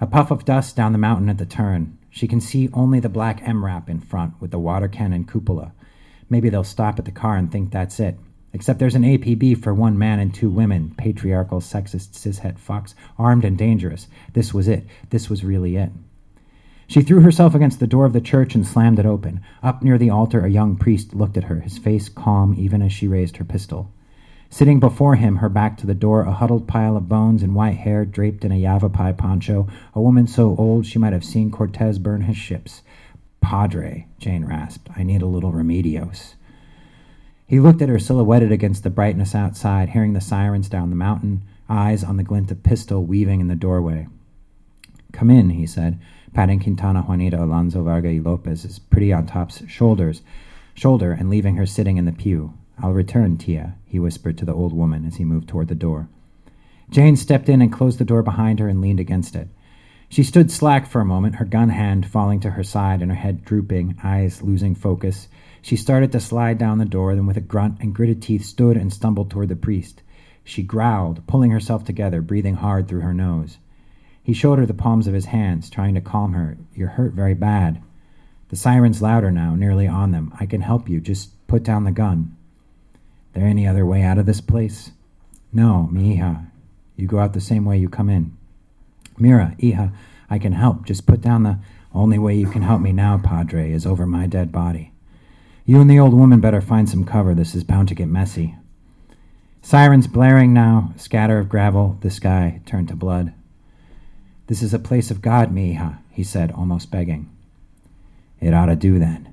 [0.00, 1.97] A puff of dust down the mountain at the turn.
[2.10, 5.72] She can see only the black MRAP in front with the water cannon cupola.
[6.30, 8.18] Maybe they'll stop at the car and think that's it.
[8.52, 13.44] Except there's an APB for one man and two women, patriarchal, sexist, cishet fucks, armed
[13.44, 14.08] and dangerous.
[14.32, 14.86] This was it.
[15.10, 15.92] This was really it.
[16.86, 19.42] She threw herself against the door of the church and slammed it open.
[19.62, 22.92] Up near the altar, a young priest looked at her, his face calm even as
[22.92, 23.92] she raised her pistol.
[24.50, 27.76] Sitting before him, her back to the door, a huddled pile of bones and white
[27.76, 31.98] hair draped in a Yavapai poncho, a woman so old she might have seen Cortez
[31.98, 32.82] burn his ships.
[33.40, 36.34] Padre, Jane rasped, I need a little remedios.
[37.46, 41.42] He looked at her silhouetted against the brightness outside, hearing the sirens down the mountain,
[41.68, 44.06] eyes on the glint of pistol weaving in the doorway.
[45.12, 45.98] Come in, he said,
[46.32, 50.22] patting Quintana Juanita Alonso Varga y Lopez's pretty on top's shoulders,
[50.74, 52.57] shoulder and leaving her sitting in the pew.
[52.80, 56.08] I'll return, Tia, he whispered to the old woman as he moved toward the door.
[56.90, 59.48] Jane stepped in and closed the door behind her and leaned against it.
[60.08, 63.16] She stood slack for a moment, her gun hand falling to her side and her
[63.16, 65.28] head drooping, eyes losing focus.
[65.60, 68.76] She started to slide down the door, then with a grunt and gritted teeth stood
[68.76, 70.02] and stumbled toward the priest.
[70.44, 73.58] She growled, pulling herself together, breathing hard through her nose.
[74.22, 76.56] He showed her the palms of his hands, trying to calm her.
[76.74, 77.82] You're hurt very bad.
[78.48, 80.32] The siren's louder now, nearly on them.
[80.40, 81.00] I can help you.
[81.00, 82.34] Just put down the gun.
[83.38, 84.90] There any other way out of this place?
[85.52, 86.46] No, mi hija.
[86.96, 88.36] You go out the same way you come in.
[89.16, 89.92] Mira, hija,
[90.28, 90.84] I can help.
[90.84, 91.60] Just put down the.
[91.94, 94.90] Only way you can help me now, Padre, is over my dead body.
[95.64, 97.32] You and the old woman better find some cover.
[97.32, 98.56] This is bound to get messy.
[99.62, 103.34] Sirens blaring now, scatter of gravel, the sky turned to blood.
[104.48, 107.30] This is a place of God, Mija, he said, almost begging.
[108.40, 109.32] It ought to do then.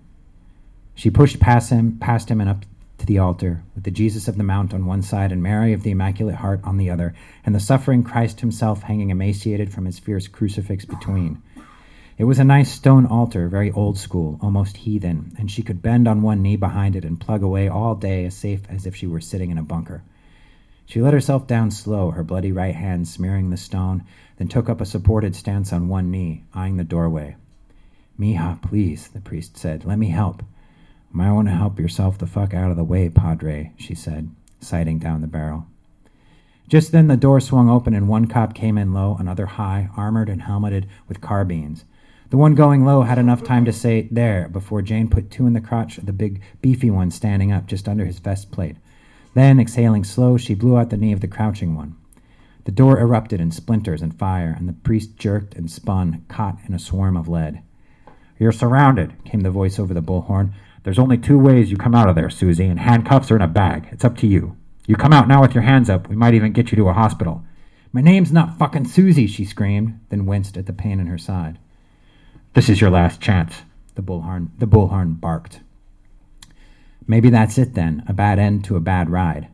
[0.94, 2.66] She pushed past him, past him and up
[3.06, 5.84] to the altar, with the Jesus of the Mount on one side and Mary of
[5.84, 7.14] the Immaculate Heart on the other,
[7.46, 11.42] and the suffering Christ himself hanging emaciated from his fierce crucifix between.
[12.18, 16.08] It was a nice stone altar, very old school, almost heathen, and she could bend
[16.08, 19.06] on one knee behind it and plug away all day as safe as if she
[19.06, 20.02] were sitting in a bunker.
[20.88, 24.04] She let herself down slow, her bloody right hand smearing the stone,
[24.38, 27.36] then took up a supported stance on one knee, eyeing the doorway.
[28.20, 30.42] Mija, please, the priest said, let me help.
[31.16, 35.00] Might want to help yourself the fuck out of the way, Padre, she said, sighting
[35.00, 35.66] down the barrel.
[36.68, 40.28] Just then the door swung open and one cop came in low, another high, armored
[40.28, 41.86] and helmeted with carbines.
[42.32, 45.54] The one going low had enough time to say, there, before Jane put two in
[45.54, 48.76] the crotch of the big, beefy one standing up just under his vest plate.
[49.36, 51.96] Then, exhaling slow, she blew out the knee of the crouching one.
[52.66, 56.74] The door erupted in splinters and fire, and the priest jerked and spun, caught in
[56.74, 57.62] a swarm of lead.
[58.38, 60.52] You're surrounded, came the voice over the bullhorn.
[60.86, 63.48] There's only two ways you come out of there, Susie, and handcuffs are in a
[63.48, 63.90] bag.
[63.92, 64.56] It's up to you.
[64.86, 66.94] You come out now with your hands up, we might even get you to a
[66.94, 67.44] hospital.
[67.92, 71.58] My name's not fucking Susie, she screamed, then winced at the pain in her side.
[72.54, 73.64] This is your last chance,
[73.96, 75.62] the bullhorn, the bullhorn barked.
[77.08, 79.48] Maybe that's it then, a bad end to a bad ride.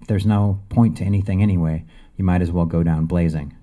[0.00, 1.84] If there's no point to anything anyway,
[2.16, 3.56] You might as well go down blazing.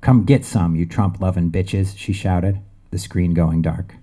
[0.00, 3.96] Come get some, you Trump loving bitches, she shouted, the screen going dark.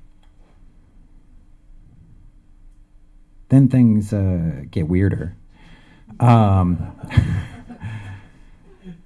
[3.50, 5.36] Then things uh, get weirder.
[6.20, 6.92] Um,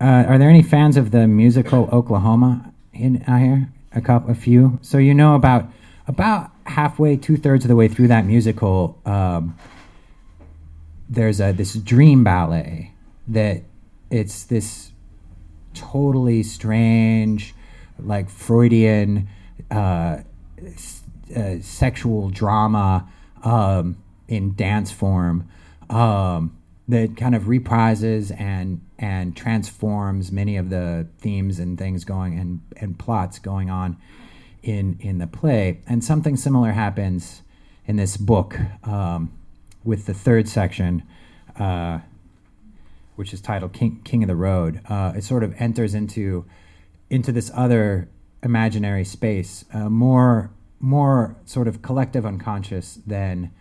[0.02, 3.70] uh, are there any fans of the musical Oklahoma in uh, here?
[3.94, 4.80] A couple, a few.
[4.82, 5.70] So you know about
[6.08, 9.58] about halfway, two thirds of the way through that musical, um,
[11.10, 12.94] there's a this dream ballet
[13.28, 13.64] that
[14.10, 14.92] it's this
[15.74, 17.54] totally strange,
[18.00, 19.28] like Freudian
[19.70, 20.20] uh,
[21.36, 23.08] uh, sexual drama
[23.44, 24.01] um,
[24.32, 25.46] in dance form
[25.90, 32.40] um, that kind of reprises and and transforms many of the themes and things going
[32.40, 33.98] and and plots going on
[34.64, 35.82] in in the play.
[35.86, 37.42] And something similar happens
[37.86, 39.34] in this book um,
[39.84, 41.04] with the third section.
[41.60, 42.00] Uh,
[43.18, 44.80] which is titled King, King of the Road.
[44.90, 46.46] Uh, it sort of enters into
[47.10, 48.10] into this other
[48.42, 53.52] imaginary space, uh, more more sort of collective unconscious than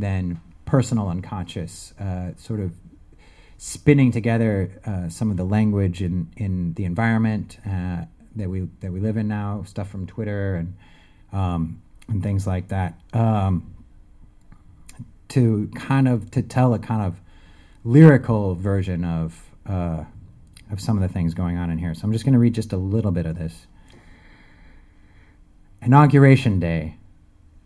[0.00, 2.72] than personal unconscious, uh, sort of
[3.58, 8.04] spinning together uh, some of the language in in the environment uh,
[8.36, 10.76] that we that we live in now, stuff from Twitter and
[11.32, 13.74] um, and things like that, um,
[15.28, 17.20] to kind of to tell a kind of
[17.84, 20.04] lyrical version of uh,
[20.70, 21.94] of some of the things going on in here.
[21.94, 23.66] So I'm just going to read just a little bit of this.
[25.82, 26.96] Inauguration Day.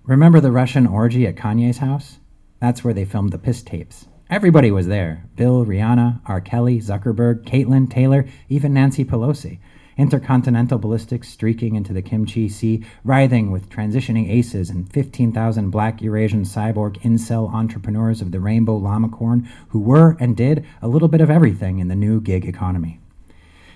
[0.04, 2.18] Remember the Russian orgy at Kanye's house?
[2.64, 4.07] That's where they filmed the piss tapes.
[4.31, 6.40] Everybody was there Bill, Rihanna, R.
[6.40, 9.59] Kelly, Zuckerberg, Caitlyn, Taylor, even Nancy Pelosi.
[9.98, 16.44] Intercontinental ballistics streaking into the Kimchi Sea, writhing with transitioning aces and 15,000 black Eurasian
[16.44, 21.29] cyborg incel entrepreneurs of the rainbow llamacorn who were and did a little bit of
[21.29, 22.98] everything in the new gig economy.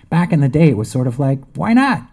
[0.09, 2.11] Back in the day, it was sort of like, why not?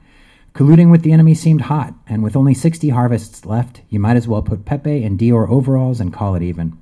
[0.55, 4.25] Colluding with the enemy seemed hot, and with only 60 harvests left, you might as
[4.25, 6.77] well put Pepe in Dior overalls and call it even.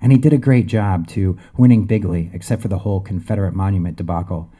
[0.00, 3.98] And he did a great job, too, winning bigly, except for the whole Confederate monument
[3.98, 4.50] debacle.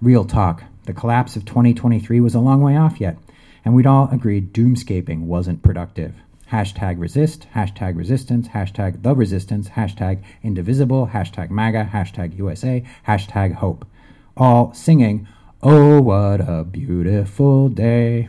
[0.00, 3.18] Real talk, the collapse of 2023 was a long way off yet,
[3.64, 6.14] and we'd all agreed doomscaping wasn't productive.
[6.52, 13.84] Hashtag resist, hashtag resistance, hashtag the resistance, hashtag indivisible, hashtag MAGA, hashtag USA, hashtag hope.
[14.36, 15.26] All singing,
[15.64, 18.28] Oh, what a beautiful day.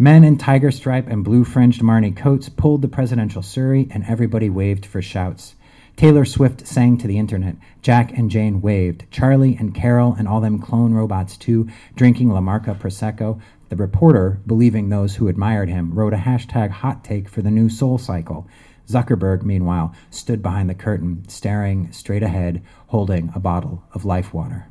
[0.00, 4.50] Men in tiger stripe and blue fringed Marni coats pulled the presidential surrey, and everybody
[4.50, 5.54] waved for shouts.
[5.94, 7.54] Taylor Swift sang to the internet.
[7.82, 9.04] Jack and Jane waved.
[9.12, 13.40] Charlie and Caril and all them clone robots too, drinking La Marca Prosecco.
[13.68, 17.68] The reporter, believing those who admired him, wrote a hashtag hot take for the new
[17.68, 18.48] soul cycle.
[18.88, 24.66] Zuckerberg, meanwhile, stood behind the curtain, staring straight ahead, holding a bottle of life water.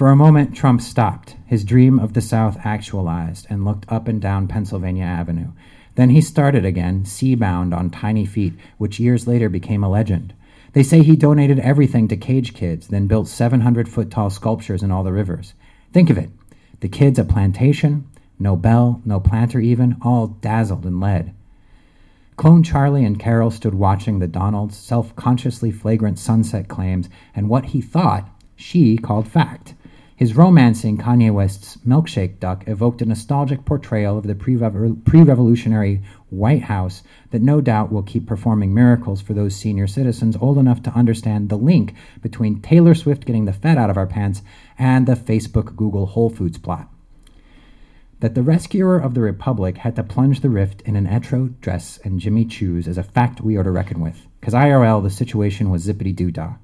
[0.00, 1.36] For a moment, Trump stopped.
[1.44, 5.52] His dream of the South actualized and looked up and down Pennsylvania Avenue.
[5.94, 10.32] Then he started again, sea-bound on tiny feet, which years later became a legend.
[10.72, 14.90] They say he donated everything to cage kids, then built 700 foot tall sculptures in
[14.90, 15.52] all the rivers.
[15.92, 16.30] Think of it
[16.80, 18.08] the kids a Plantation,
[18.38, 21.34] no bell, no planter even, all dazzled in lead.
[22.36, 27.66] Clone Charlie and Caril stood watching the Donald's self consciously flagrant sunset claims and what
[27.66, 29.74] he thought she called fact.
[30.20, 36.64] His romancing Kanye West's milkshake duck evoked a nostalgic portrayal of the pre revolutionary White
[36.64, 40.90] House that no doubt will keep performing miracles for those senior citizens old enough to
[40.90, 44.42] understand the link between Taylor Swift getting the fat out of our pants
[44.78, 46.90] and the Facebook Google Whole Foods plot.
[48.18, 51.98] That the rescuer of the Republic had to plunge the rift in an etro dress
[52.04, 55.70] and Jimmy Choo's is a fact we are to reckon with, because IRL the situation
[55.70, 56.56] was zippity doo dah.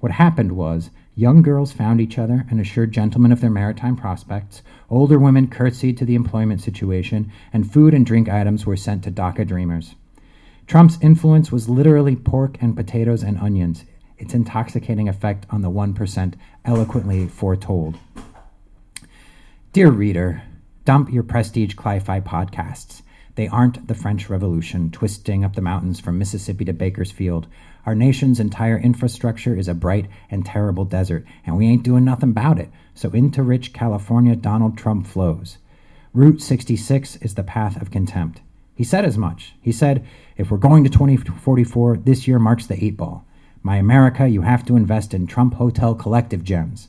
[0.00, 4.62] What happened was Young girls found each other and assured gentlemen of their maritime prospects.
[4.88, 9.10] Older women curtsied to the employment situation, and food and drink items were sent to
[9.10, 9.96] DACA dreamers.
[10.68, 13.84] Trump's influence was literally pork and potatoes and onions,
[14.16, 16.34] its intoxicating effect on the 1%
[16.64, 17.98] eloquently foretold.
[19.72, 20.44] Dear reader,
[20.84, 23.02] dump your prestige cli fi podcasts.
[23.34, 27.48] They aren't the French Revolution, twisting up the mountains from Mississippi to Bakersfield,
[27.86, 32.30] our nation's entire infrastructure is a bright and terrible desert, and we ain't doing nothing
[32.30, 32.70] about it.
[32.94, 35.58] So into rich California, Donald Trump flows.
[36.12, 38.40] Route 66 is the path of contempt.
[38.74, 39.54] He said as much.
[39.60, 40.06] He said,
[40.36, 43.24] if we're going to 2044, this year marks the eight ball.
[43.62, 46.88] My America, you have to invest in Trump Hotel collective gems.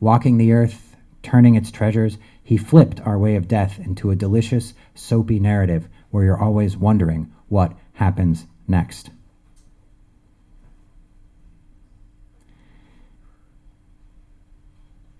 [0.00, 4.72] Walking the earth, turning its treasures, he flipped our way of death into a delicious,
[4.94, 9.10] soapy narrative where you're always wondering what happens next.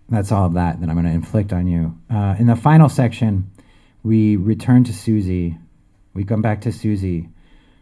[0.09, 1.99] That's all of that that I'm going to inflict on you.
[2.11, 3.51] Uh, in the final section,
[4.03, 5.59] we return to Susie.
[6.15, 7.29] We come back to Susie,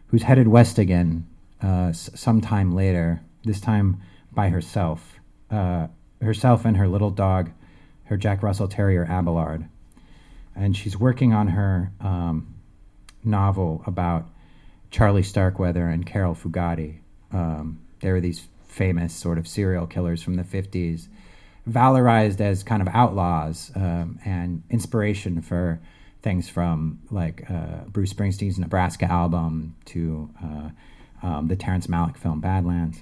[0.07, 1.27] who's headed west again
[1.63, 4.01] uh, s- sometime later, this time
[4.33, 5.19] by herself.
[5.51, 5.87] Uh,
[6.21, 7.51] herself and her little dog,
[8.05, 9.67] her Jack Russell Terrier Abelard.
[10.55, 12.55] And she's working on her um,
[13.23, 14.27] novel about
[14.89, 16.99] Charlie Starkweather and Caril Fugate.
[17.31, 21.07] Um, they were these famous sort of serial killers from the 50s,
[21.69, 25.79] valorized as kind of outlaws um, and inspiration for
[26.21, 30.69] things from like uh, Bruce Springsteen's Nebraska album to uh,
[31.25, 33.01] um, the Terrence Malick film Badlands.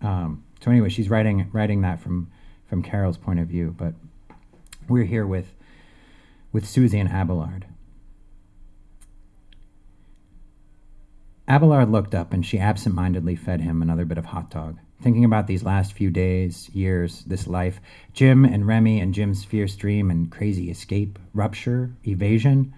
[0.00, 2.30] Um, so anyway, she's writing writing that from
[2.68, 3.94] from Caril's point of view, but
[4.88, 5.54] we're here with
[6.52, 7.66] with Susie and Abelard.
[11.48, 14.78] Abelard looked up and she absent mindedly fed him another bit of hot dog.
[15.02, 17.80] Thinking about these last few days, years, this life,
[18.12, 22.72] Jim and Remy and Jim's fierce dream and crazy escape, rupture, evasion,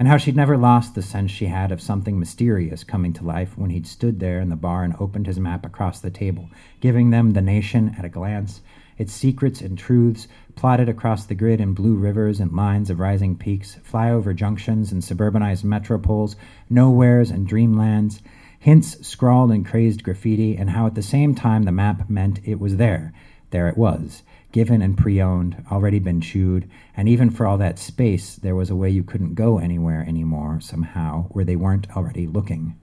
[0.00, 3.56] and how she'd never lost the sense she had of something mysterious coming to life
[3.56, 7.10] when he'd stood there in the bar and opened his map across the table, giving
[7.10, 8.60] them the nation at a glance,
[8.96, 10.26] its secrets and truths
[10.56, 15.02] plotted across the grid in blue rivers and lines of rising peaks, flyover junctions and
[15.02, 16.34] suburbanized metropoles,
[16.68, 18.20] nowheres and dreamlands,
[18.58, 22.58] hints scrawled in crazed graffiti, and how at the same time the map meant it
[22.58, 23.12] was there.
[23.50, 27.78] There it was, given and pre owned, already been chewed, and even for all that
[27.78, 32.26] space, there was a way you couldn't go anywhere anymore, somehow, where they weren't already
[32.26, 32.76] looking.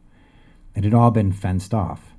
[0.75, 2.11] It had all been fenced off.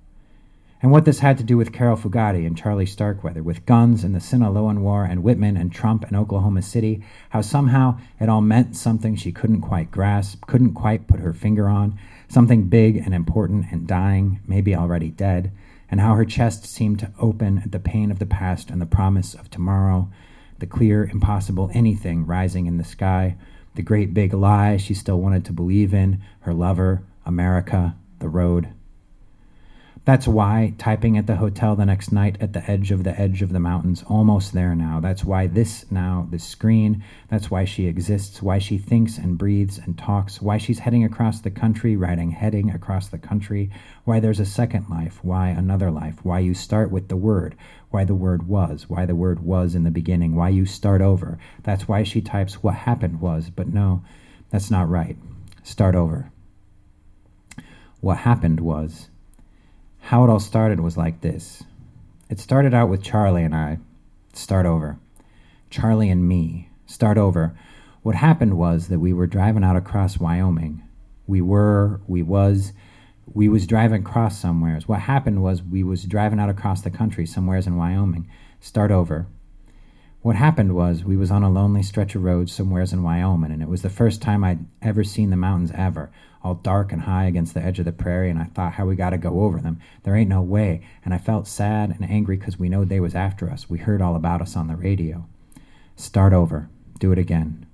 [0.83, 4.15] And what this had to do with Caril Fugate and Charlie Starkweather, with guns and
[4.15, 8.77] the Sinaloan War and Whitman and Trump and Oklahoma City, how somehow it all meant
[8.77, 11.99] something she couldn't quite grasp, couldn't quite put her finger on,
[12.29, 15.53] something big and important and dying, maybe already dead,
[15.91, 18.87] and how her chest seemed to open at the pain of the past and the
[18.87, 20.09] promise of tomorrow,
[20.59, 23.37] the clear, impossible anything rising in the sky,
[23.75, 28.69] the great big lie she still wanted to believe in, her lover, America, the road.
[30.07, 33.43] That's why typing at the hotel the next night at the edge of the edge
[33.43, 35.01] of the mountains, almost there now.
[35.01, 39.79] That's why this now, this screen, that's why she exists, why she thinks and breathes
[39.79, 43.69] and talks, why she's heading across the country, writing heading across the country,
[44.05, 47.57] why there's a second life, why another life, why you start with the word,
[47.91, 51.37] why the word was, why the word was in the beginning, why you start over.
[51.65, 54.05] That's why she types what happened was, but no,
[54.51, 55.17] that's not right.
[55.65, 56.31] Start over.
[58.01, 59.09] What happened was
[60.07, 61.65] how it all started was like this.
[62.31, 63.79] It started out with Charlie and I.
[64.33, 65.01] Start over.
[65.69, 66.71] Charlie and me.
[66.87, 67.59] Start over.
[68.03, 70.81] What happened was that we were driving out across Wyoming.
[71.27, 72.73] We were, we was,
[73.35, 74.87] we was driving across somewheres.
[74.87, 78.31] What happened was we was driving out across the country somewheres in Wyoming.
[78.61, 79.27] Start over.
[80.27, 83.63] What happened was we was on a lonely stretch of road somewheres in Wyoming, and
[83.63, 86.11] it was the first time I'd ever seen the mountains ever,
[86.43, 88.97] all dark and high against the edge of the prairie, and I thought how we
[88.97, 89.79] gotta go over them.
[90.03, 93.15] There ain't no way, and I felt sad and angry 'cause we knowed they was
[93.15, 93.71] after us.
[93.71, 95.27] We heard all about us on the radio.
[95.95, 96.71] Start over.
[96.99, 97.65] Do it again.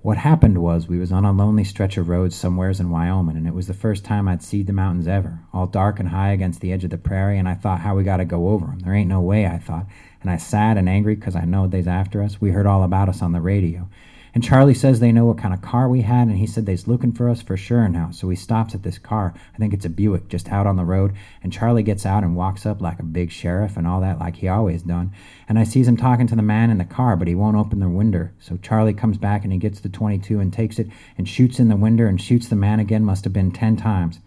[0.00, 3.46] What happened was we was on a lonely stretch of road somewheres in Wyoming, and
[3.46, 6.62] it was the first time I'd seed the mountains ever, all dark and high against
[6.62, 8.78] the edge of the prairie, and I thought how we gotta go over 'em.
[8.78, 9.86] There ain't no way, I thought,
[10.22, 12.40] and I sad and angry 'cause I knowed they's after us.
[12.40, 13.88] We heard all about us on the radio.
[14.34, 16.86] And Charlie says they know what kind of car we had, and he said they's
[16.86, 18.10] looking for us for sure now.
[18.10, 19.32] So he stops at this car.
[19.54, 21.12] I think it's a Buick just out on the road.
[21.42, 24.36] And Charlie gets out and walks up like a big sheriff and all that, like
[24.36, 25.12] he always done.
[25.48, 27.80] And I sees him talking to the man in the car, but he won't open
[27.80, 28.28] the window.
[28.38, 31.68] So Charlie comes back and he gets the 22 and takes it and shoots in
[31.68, 33.04] the window and shoots the man again.
[33.04, 34.20] Must have been 10 times.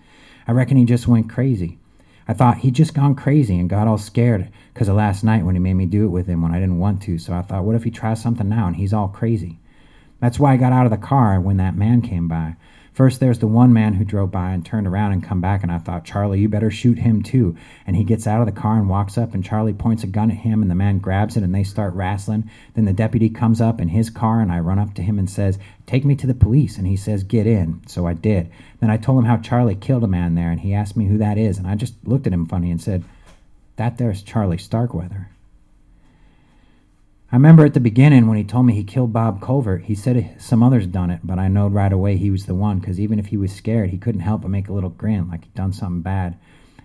[0.48, 1.78] I reckon he just went crazy.
[2.32, 5.54] I thought he'd just gone crazy and got all scared because of last night when
[5.54, 7.18] he made me do it with him when I didn't want to.
[7.18, 9.60] So I thought, what if he tries something now and he's all crazy?
[10.22, 12.56] That's why I got out of the car when that man came by.
[12.94, 15.72] First, there's the one man who drove by and turned around and come back, and
[15.72, 17.56] I thought, Charlie, you better shoot him too.
[17.88, 20.30] And he gets out of the car and walks up, and Charlie points a gun
[20.30, 22.50] at him, and the man grabs it, and they start wrestling.
[22.74, 25.30] Then the deputy comes up in his car, and I run up to him and
[25.30, 26.78] says, Take me to the police.
[26.78, 27.82] And he says, Get in.
[27.88, 28.52] So I did.
[28.82, 31.18] Then I told him how Charlie killed a man there, and he asked me who
[31.18, 33.06] that is, and I just looked at him funny and said,
[33.78, 35.31] That there's Charlie Starkweather.
[37.32, 40.36] I remember at the beginning when he told me he killed Bob Colvert, he said
[40.38, 43.20] some others done it, but I knowed right away he was the one because even
[43.20, 45.72] if he was scared, he couldn't help but make a little grin like he'd done
[45.72, 46.38] something bad.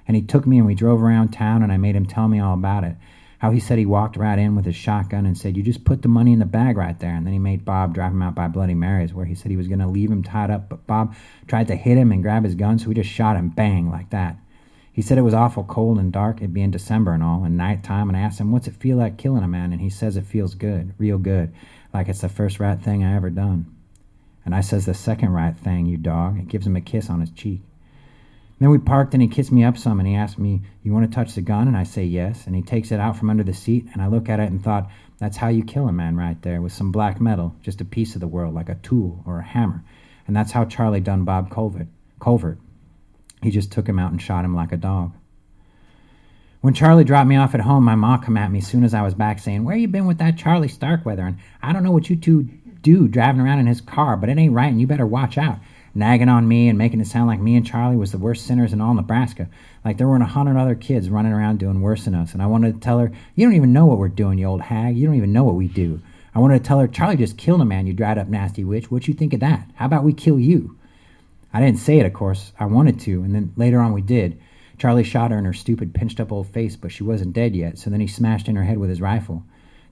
[0.06, 2.38] And he took me and we drove around town and I made him tell me
[2.38, 2.94] all about it.
[3.40, 6.02] How he said he walked right in with his shotgun and said, You just put
[6.02, 7.10] the money in the bag right there.
[7.10, 9.56] And then he made Bob drive him out by Bloody Mary's where he said he
[9.56, 11.16] was going to leave him tied up, but Bob
[11.48, 14.10] tried to hit him and grab his gun, so we just shot him bang like
[14.10, 14.36] that.
[14.96, 17.84] He said it was awful cold and dark, it being December and all, and night
[17.84, 19.74] time, and I asked him, What's it feel like killing a man?
[19.74, 21.52] And he says it feels good, real good,
[21.92, 23.66] like it's the first right thing I ever done.
[24.46, 26.38] And I says, The second right thing, you dog.
[26.38, 27.60] It gives him a kiss on his cheek.
[28.58, 31.04] Then we parked and he kissed me up some and he asked me, You want
[31.04, 31.68] to touch the gun?
[31.68, 32.46] And I say yes.
[32.46, 34.64] And he takes it out from under the seat and I look at it and
[34.64, 34.88] thought,
[35.18, 38.14] That's how you kill a man right there, with some black metal, just a piece
[38.14, 39.84] of the world, like a tool or a hammer.
[40.26, 41.88] And that's how Charlie done Bob Colvert.
[42.18, 42.58] Colvert.
[43.46, 45.12] He just took him out and shot him like a dog.
[46.62, 48.92] When Charlie dropped me off at home, my ma come at me as soon as
[48.92, 51.22] I was back saying, Where you been with that Charlie Starkweather?
[51.22, 52.48] And I don't know what you two
[52.82, 55.60] do driving around in his car, but it ain't right and you better watch out.
[55.94, 58.72] Nagging on me and making it sound like me and Charlie was the worst sinners
[58.72, 59.48] in all Nebraska.
[59.84, 62.32] Like there weren't a hundred other kids running around doing worse than us.
[62.32, 64.62] And I wanted to tell her, You don't even know what we're doing, you old
[64.62, 64.96] hag.
[64.96, 66.02] You don't even know what we do.
[66.34, 68.90] I wanted to tell her, Charlie just killed a man, you dried up nasty witch.
[68.90, 69.70] What you think of that?
[69.76, 70.76] How about we kill you?
[71.56, 72.52] I didn't say it, of course.
[72.60, 74.38] I wanted to, and then later on we did.
[74.76, 77.78] Charlie shot her in her stupid, pinched up old face, but she wasn't dead yet,
[77.78, 79.42] so then he smashed in her head with his rifle.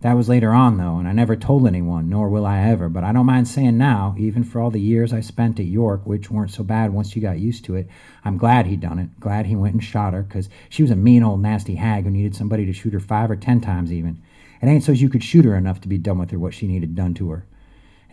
[0.03, 3.03] That was later on, though, and I never told anyone, nor will I ever, but
[3.03, 6.31] I don't mind saying now, even for all the years I spent at York, which
[6.31, 7.89] weren't so bad once you got used to it,
[8.27, 10.97] I'm glad he done it, glad he went and shot her, 'cause she was a
[10.97, 14.19] mean old nasty hag who needed somebody to shoot her five or ten times even.
[14.61, 16.67] It ain't so's you could shoot her enough to be done with her what she
[16.67, 17.47] needed done to her.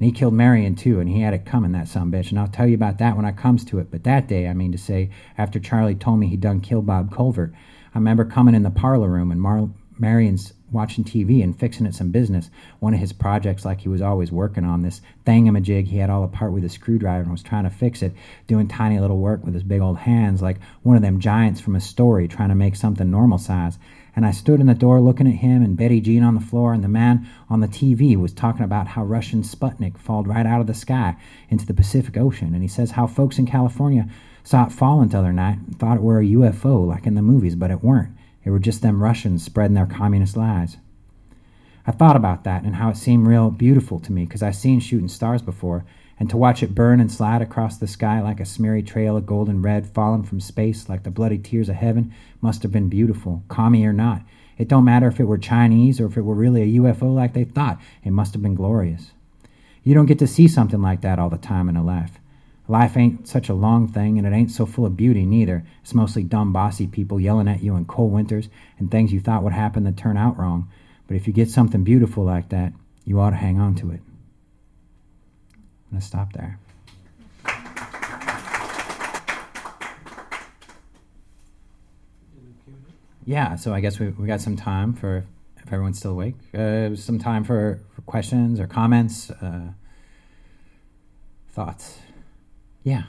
[0.01, 2.31] And he killed Marion too, and he had it coming, that some bitch.
[2.31, 3.91] And I'll tell you about that when I comes to it.
[3.91, 7.13] But that day, I mean to say, after Charlie told me he done killed Bob
[7.13, 7.53] Colvert,
[7.93, 11.93] I remember coming in the parlor room and Mar- Marion's watching TV and fixing it
[11.93, 12.49] some business.
[12.79, 16.23] One of his projects, like he was always working on this thingamajig, he had all
[16.23, 18.13] apart with a screwdriver and was trying to fix it,
[18.47, 21.75] doing tiny little work with his big old hands, like one of them giants from
[21.75, 23.77] a story trying to make something normal size
[24.15, 26.73] and I stood in the door looking at him and Betty Jean on the floor,
[26.73, 30.61] and the man on the TV was talking about how Russian Sputnik falled right out
[30.61, 31.15] of the sky
[31.49, 34.09] into the Pacific Ocean, and he says how folks in California
[34.43, 37.21] saw it falling the other night and thought it were a UFO like in the
[37.21, 38.15] movies, but it weren't.
[38.43, 40.77] It were just them Russians spreading their communist lies.
[41.85, 44.79] I thought about that and how it seemed real beautiful to me because I seen
[44.79, 45.85] shooting stars before,
[46.21, 49.25] and to watch it burn and slide across the sky like a smeary trail of
[49.25, 53.41] golden red fallen from space like the bloody tears of heaven must have been beautiful,
[53.47, 54.21] commie or not.
[54.59, 57.33] It don't matter if it were Chinese or if it were really a UFO like
[57.33, 57.81] they thought.
[58.03, 59.13] It must have been glorious.
[59.83, 62.19] You don't get to see something like that all the time in a life.
[62.67, 65.65] Life ain't such a long thing, and it ain't so full of beauty neither.
[65.81, 68.47] It's mostly dumb, bossy people yelling at you in cold winters
[68.77, 70.69] and things you thought would happen that turn out wrong.
[71.07, 72.73] But if you get something beautiful like that,
[73.05, 74.01] you ought to hang on to it.
[75.91, 76.57] I'm going to stop there.
[83.25, 85.25] Yeah, so I guess we, we got some time for,
[85.57, 89.71] if everyone's still awake, uh, some time for, for questions or comments, uh,
[91.49, 91.99] thoughts.
[92.83, 93.03] Yeah.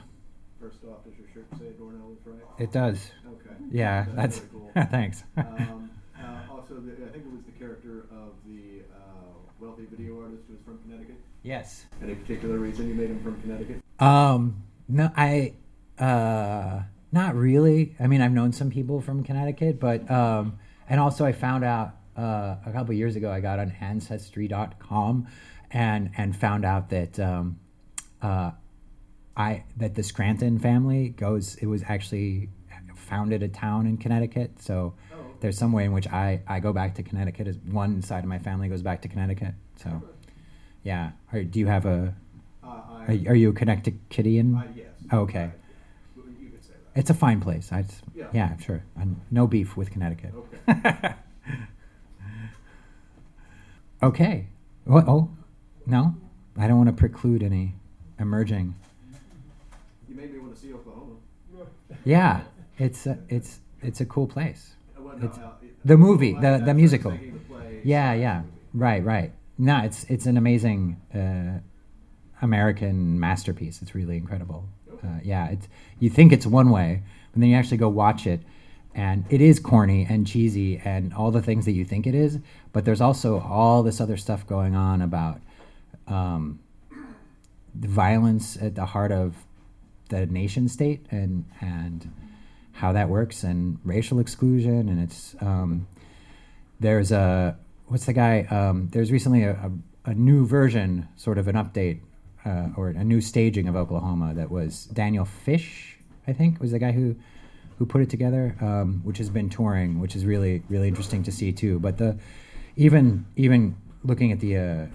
[0.61, 2.43] First off, does your shirt say Dornell is right?
[2.59, 3.13] It does.
[3.27, 3.55] Okay.
[3.71, 4.73] Yeah, that's, very cool.
[4.91, 5.23] thanks.
[5.37, 10.21] um, uh, also, the, I think it was the character of the uh, wealthy video
[10.21, 11.21] artist who was from Connecticut.
[11.43, 11.87] Yes.
[12.03, 13.83] Any particular reason you made him from Connecticut?
[13.99, 15.55] Um, no, I,
[15.99, 16.83] uh,
[17.13, 17.95] not really.
[18.01, 21.97] I mean, I've known some people from Connecticut, but, um, and also I found out,
[22.17, 25.27] uh, a couple years ago, I got on ancestry.com
[25.71, 27.59] and, and found out that, um,
[28.21, 28.51] uh,
[29.37, 32.51] I, that the Scranton family goes, it was actually
[32.97, 34.61] founded a town in Connecticut.
[34.61, 38.03] So Oh, there's some way in which I, I go back to Connecticut as one
[38.03, 39.55] side of my family goes back to Connecticut.
[39.77, 40.03] So
[40.83, 41.13] yeah.
[41.33, 42.15] Are, do you have a,
[42.63, 44.57] Uh, are, are you a Connecticutian?
[44.57, 44.87] uh, yes.
[45.13, 45.51] Okay.
[46.17, 47.01] You could say that.
[47.01, 47.73] It's a fine place.
[47.73, 48.27] I, Yeah.
[48.33, 48.83] yeah, sure.
[48.97, 50.33] And no beef with Connecticut.
[50.69, 51.15] Okay.
[54.03, 54.47] okay.
[54.85, 55.07] What?
[55.09, 55.31] Oh,
[55.87, 56.15] no.
[56.57, 57.75] I don't want to preclude any
[58.19, 58.75] emerging.
[60.09, 61.15] You made me want to see Oklahoma.
[62.05, 62.41] Yeah,
[62.79, 64.73] it's a, it's it's a cool place.
[64.99, 67.11] Well, no, It's- uh, it- the movie, the- the what I was musical.
[67.13, 68.43] the Yeah, yeah.
[68.75, 69.33] Right, right.
[69.59, 71.61] No, it's it's an amazing uh,
[72.43, 73.83] American masterpiece.
[73.83, 74.69] It's really incredible.
[75.03, 78.41] Uh, yeah, it's you think it's one way, but then you actually go watch it,
[78.95, 82.39] and it is corny and cheesy and all the things that you think it is.
[82.73, 85.41] But there's also all this other stuff going on about
[86.07, 86.61] um,
[87.75, 89.35] the violence at the heart of
[90.09, 92.13] the nation state and and
[92.73, 95.87] how that works and racial exclusion and it's um,
[96.81, 97.57] there's a
[97.93, 102.01] what's the guy um, there's recently a, a, a new version sort of an update
[102.45, 106.79] uh, or a new staging of oklahoma that was daniel fish i think was the
[106.79, 107.15] guy who
[107.83, 111.33] who put it together um, which has been touring which is really really interesting to
[111.33, 111.81] see too.
[111.81, 112.17] But the
[112.77, 113.75] even even
[114.05, 114.87] looking at the uh,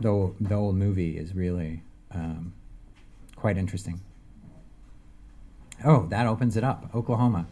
[0.00, 2.52] the, the old movie is really um,
[3.36, 4.02] quite interesting.
[5.82, 7.46] Oh that opens it up oklahoma.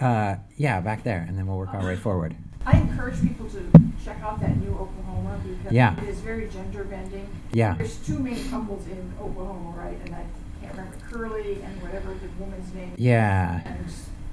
[0.00, 2.34] Uh, yeah, back there, and then we'll work our way forward.
[2.66, 3.70] I encourage people to
[4.04, 5.96] check out that new Oklahoma because Yeah.
[6.00, 7.26] it is very gender bending.
[7.52, 7.74] Yeah.
[7.74, 9.98] There's two main couples in Oklahoma, right?
[10.04, 10.24] And I
[10.60, 12.92] can't remember Curly and whatever the woman's name.
[12.96, 13.60] Yeah.
[13.64, 13.86] And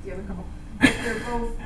[0.05, 0.45] the other couple.
[0.79, 1.57] But they're both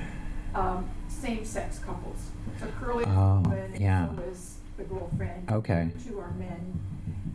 [0.55, 2.17] um, same-sex couples.
[2.59, 4.09] So Curly Oh, woman, yeah.
[4.09, 5.49] and so the girlfriend.
[5.51, 5.89] Okay.
[5.97, 6.79] The two are men,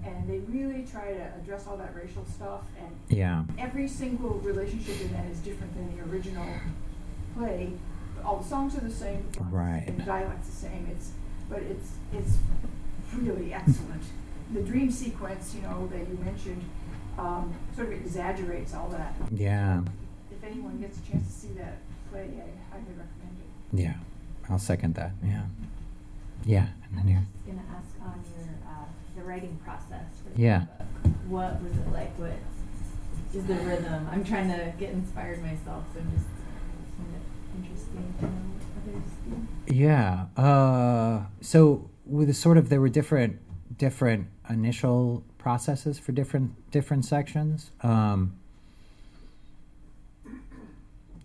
[0.04, 2.62] and they really try to address all that racial stuff.
[2.80, 3.44] And Yeah.
[3.58, 6.46] every single relationship in that is different than the original
[7.36, 7.72] play.
[8.24, 9.84] All the songs are the same, the lines are the Right.
[9.88, 10.86] And the dialect's the same.
[10.90, 11.10] It's
[11.48, 12.36] but it's it's
[13.16, 14.02] really excellent.
[14.52, 16.62] The dream sequence, you know, that you mentioned,
[17.18, 19.14] um, sort of exaggerates all that.
[19.32, 19.82] Yeah.
[20.30, 21.78] If anyone gets a chance to see that
[22.10, 23.36] play, I highly recommend
[23.74, 23.80] it.
[23.80, 23.94] Yeah.
[24.48, 25.12] I'll second that.
[25.24, 25.42] Yeah.
[26.44, 26.66] Yeah.
[26.88, 27.16] And then I you.
[27.16, 28.84] was just gonna ask on your uh,
[29.16, 30.06] the writing process.
[30.24, 30.64] For the Yeah.
[31.02, 31.12] book.
[31.28, 32.16] What was it like?
[32.18, 32.32] What
[33.34, 34.08] is the rhythm?
[34.10, 37.22] I'm trying to get inspired myself, so I'm just it's kind of
[37.56, 37.79] interesting to know what others do.
[39.66, 40.26] Yeah.
[40.36, 43.38] Uh, so with the sort of there were different
[43.78, 47.70] different initial processes for different different sections.
[47.82, 48.36] Um,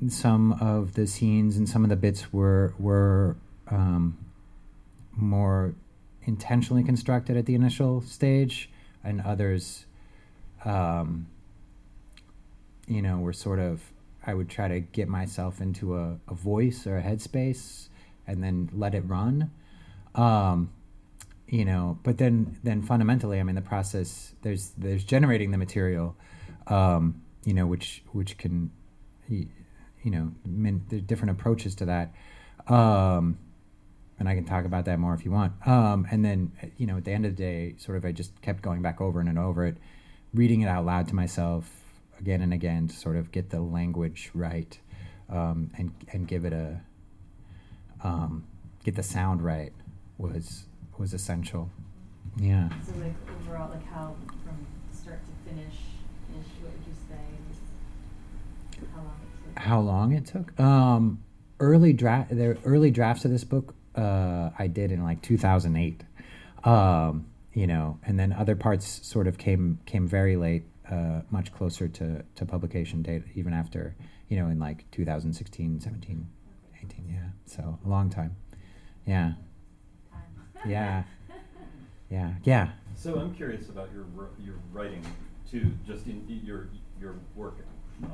[0.07, 3.35] some of the scenes and some of the bits were were
[3.67, 4.17] um,
[5.11, 5.73] more
[6.23, 8.69] intentionally constructed at the initial stage,
[9.03, 9.85] and others,
[10.63, 11.27] um,
[12.87, 13.91] you know, were sort of.
[14.27, 17.89] I would try to get myself into a, a voice or a headspace,
[18.27, 19.51] and then let it run.
[20.15, 20.71] Um,
[21.47, 26.15] you know, but then then fundamentally, I mean, the process there's there's generating the material,
[26.67, 28.71] um, you know, which which can,
[29.29, 29.47] you
[30.05, 32.13] know, there's different approaches to that.
[32.67, 33.37] Um,
[34.17, 35.53] and I can talk about that more if you want.
[35.67, 38.41] Um, and then, you know, at the end of the day, sort of, I just
[38.41, 39.77] kept going back over and, and over it,
[40.33, 41.84] reading it out loud to myself
[42.19, 44.79] again and again to sort of get the language right,
[45.29, 46.81] um, and and give it a,
[48.03, 48.45] um,
[48.83, 49.73] get the sound right
[50.17, 50.65] was
[50.97, 51.69] was essential.
[52.37, 52.69] Yeah.
[52.85, 55.73] So like overall, like how from start to finish,
[56.31, 57.15] ish, what would you say?
[58.93, 59.63] How long it took?
[59.63, 60.59] How long it took?
[60.59, 61.23] Um,
[61.59, 66.03] early draft, the early drafts of this book, uh, I did in like 2008.
[66.63, 71.51] Um, you know, and then other parts sort of came came very late, uh, much
[71.53, 73.95] closer to to publication date, even after
[74.29, 76.27] you know in like 2016, 17,
[76.83, 77.05] 18.
[77.09, 78.35] Yeah, so a long time.
[79.05, 79.33] Yeah,
[80.67, 81.03] yeah,
[82.09, 82.69] yeah, yeah.
[82.95, 84.05] So I'm curious about your
[84.39, 85.05] your writing
[85.49, 86.69] too, just in in your
[86.99, 87.57] your work,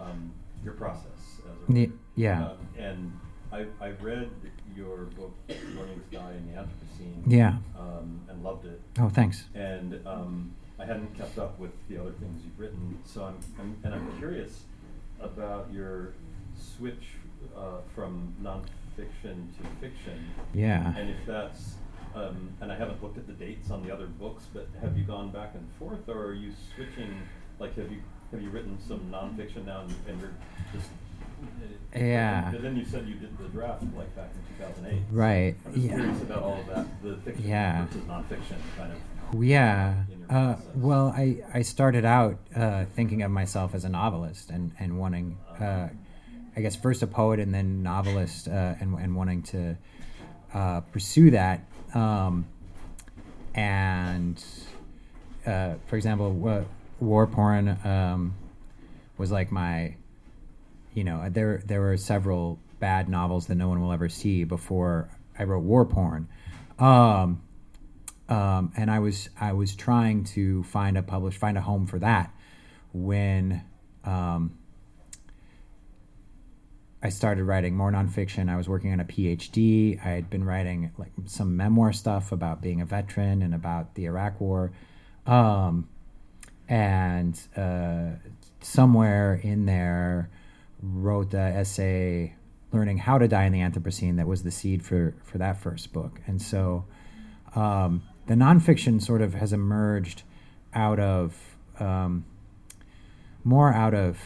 [0.02, 0.32] um,
[0.64, 1.92] your process as a writer.
[2.16, 2.48] yeah.
[2.50, 3.20] Um, and
[3.52, 4.30] I I read
[4.76, 7.24] your book Learning to Die in the Anthropocene.
[7.28, 7.58] Yeah.
[7.78, 8.82] Um, and loved it.
[9.00, 9.46] Oh, thanks.
[9.54, 13.78] And um, I hadn't kept up with the other things you've written, so I'm, I'm
[13.84, 14.64] and I'm curious
[15.20, 16.14] about your
[16.56, 17.04] switch
[17.56, 20.26] uh, from nonfiction to fiction.
[20.54, 20.96] Yeah.
[20.98, 21.76] And if that's,
[22.16, 25.04] um, and I haven't looked at the dates on the other books, but have you
[25.04, 27.16] gone back and forth, or are you switching?
[27.60, 28.00] Like, have you
[28.32, 30.34] have you written some nonfiction now, and, and you're
[30.74, 30.90] just
[31.96, 32.50] uh, Yeah.
[32.56, 35.02] And then you said you did the draft like back in 2008.
[35.12, 35.56] Right.
[35.66, 35.96] I'm just Yeah.
[35.96, 37.86] curious about all of that, the fiction Yeah.
[37.86, 39.44] versus nonfiction kind of.
[39.44, 40.04] Yeah.
[40.12, 44.50] in your Uh, well, I, I started out uh, thinking of myself as a novelist
[44.50, 45.90] and, and wanting, uh,
[46.56, 49.78] I guess, first a poet and then novelist uh, and, and wanting to
[50.54, 51.66] uh, pursue that.
[51.94, 52.46] Um,
[53.54, 54.42] and,
[55.46, 56.64] uh, for example, wa-
[57.00, 58.34] war porn um,
[59.18, 59.96] was like my,
[60.94, 65.10] you know, there there were several bad novels that no one will ever see before
[65.38, 66.28] I wrote war porn.
[66.80, 67.42] Um,
[68.30, 72.00] um, and I was I was trying to find a publish find a home for
[72.00, 72.34] that
[72.94, 73.64] when
[74.04, 74.58] um,
[77.04, 78.50] I started writing more nonfiction.
[78.50, 80.00] I was working on a PhD.
[80.06, 84.06] I had been writing like some memoir stuff about being a veteran and about the
[84.06, 84.72] Iraq War,
[85.26, 85.90] um,
[86.70, 88.12] and uh,
[88.62, 90.30] somewhere in there
[90.82, 92.36] wrote the essay
[92.72, 95.92] learning how to die in the Anthropocene that was the seed for for that first
[95.92, 96.22] book.
[96.28, 96.86] And so
[97.56, 100.24] um, the nonfiction sort of has emerged
[100.74, 101.36] out of
[101.82, 102.24] um,
[103.44, 104.18] more out of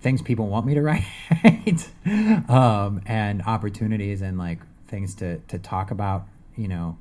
[0.00, 1.88] things people want me to write
[2.48, 6.98] um, and opportunities and like things to, to talk about you know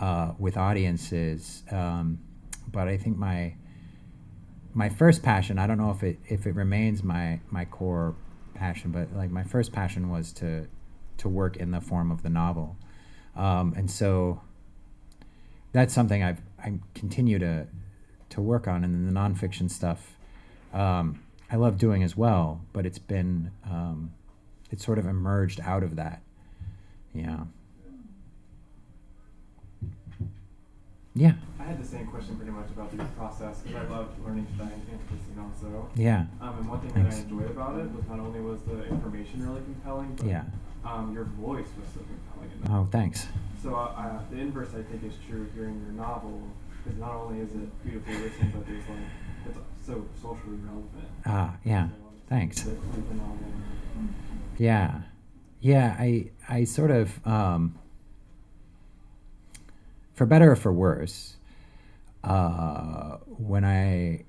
[0.00, 1.62] uh, with audiences.
[1.70, 2.18] Um,
[2.66, 3.54] but I think my
[4.72, 8.16] my first passion I don't know if it if it remains my my core
[8.54, 10.66] passion but like my first passion was to
[11.18, 12.76] to work in the form of the novel.
[13.36, 14.40] Um, and so
[15.74, 17.66] that's something I've I continue to
[18.30, 20.16] to work on, and then the nonfiction stuff
[20.72, 21.20] um,
[21.50, 22.62] I love doing as well.
[22.72, 24.12] But it's been um,
[24.70, 26.22] it sort of emerged out of that.
[27.12, 27.40] Yeah.
[31.16, 31.34] Yeah.
[31.60, 34.66] I had the same question pretty much about the process because I loved learning in
[34.66, 35.88] Anthropocene also.
[35.94, 36.26] Yeah.
[36.40, 37.16] Um, and one thing Thanks.
[37.16, 40.42] that I enjoyed about it was not only was the information really compelling, but Yeah.
[40.84, 42.50] um, your voice was so compelling.
[42.56, 42.70] In that.
[42.72, 43.28] Oh, thanks.
[43.64, 46.42] So uh, uh, the inverse, I think, is true here in your novel,
[46.84, 48.98] because not only is it beautifully written, but there's like
[49.48, 51.08] it's so socially relevant.
[51.24, 51.88] Ah, yeah.
[51.88, 51.94] So,
[52.28, 52.60] Thanks.
[52.60, 53.38] The, the novel.
[54.58, 55.00] Yeah,
[55.62, 55.96] yeah.
[55.98, 57.78] I I sort of, um,
[60.12, 61.36] for better or for worse,
[62.22, 64.24] uh, when I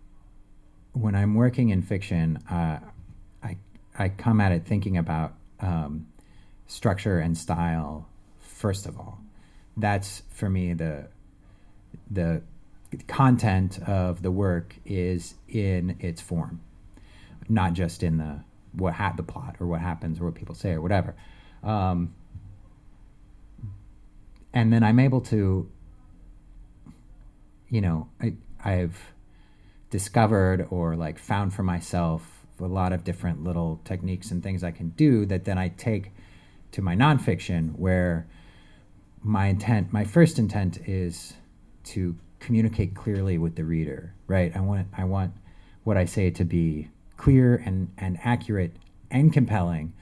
[0.93, 2.79] when I'm working in fiction, uh,
[3.43, 3.57] I
[3.99, 6.07] I come at it thinking about um,
[6.67, 8.07] structure and style
[8.39, 9.24] first of all.
[9.77, 11.07] That's for me the
[12.09, 12.41] the
[13.07, 16.61] content of the work is in its form
[17.49, 18.39] not just in the
[18.73, 21.15] what ha- the plot or what happens or what people say or whatever.
[21.63, 22.13] Um,
[24.53, 25.69] and then I'm able to,
[27.69, 29.13] you know, I, I've
[29.89, 34.71] discovered or like found for myself a lot of different little techniques and things I
[34.71, 36.11] can do that then I take
[36.71, 38.27] to my nonfiction where
[39.25, 41.33] my intent, my first intent is
[41.83, 44.55] to communicate clearly with the reader, right?
[44.55, 45.33] I want, I want
[45.83, 48.75] what I say to be clear and, and accurate
[49.09, 49.93] and compelling.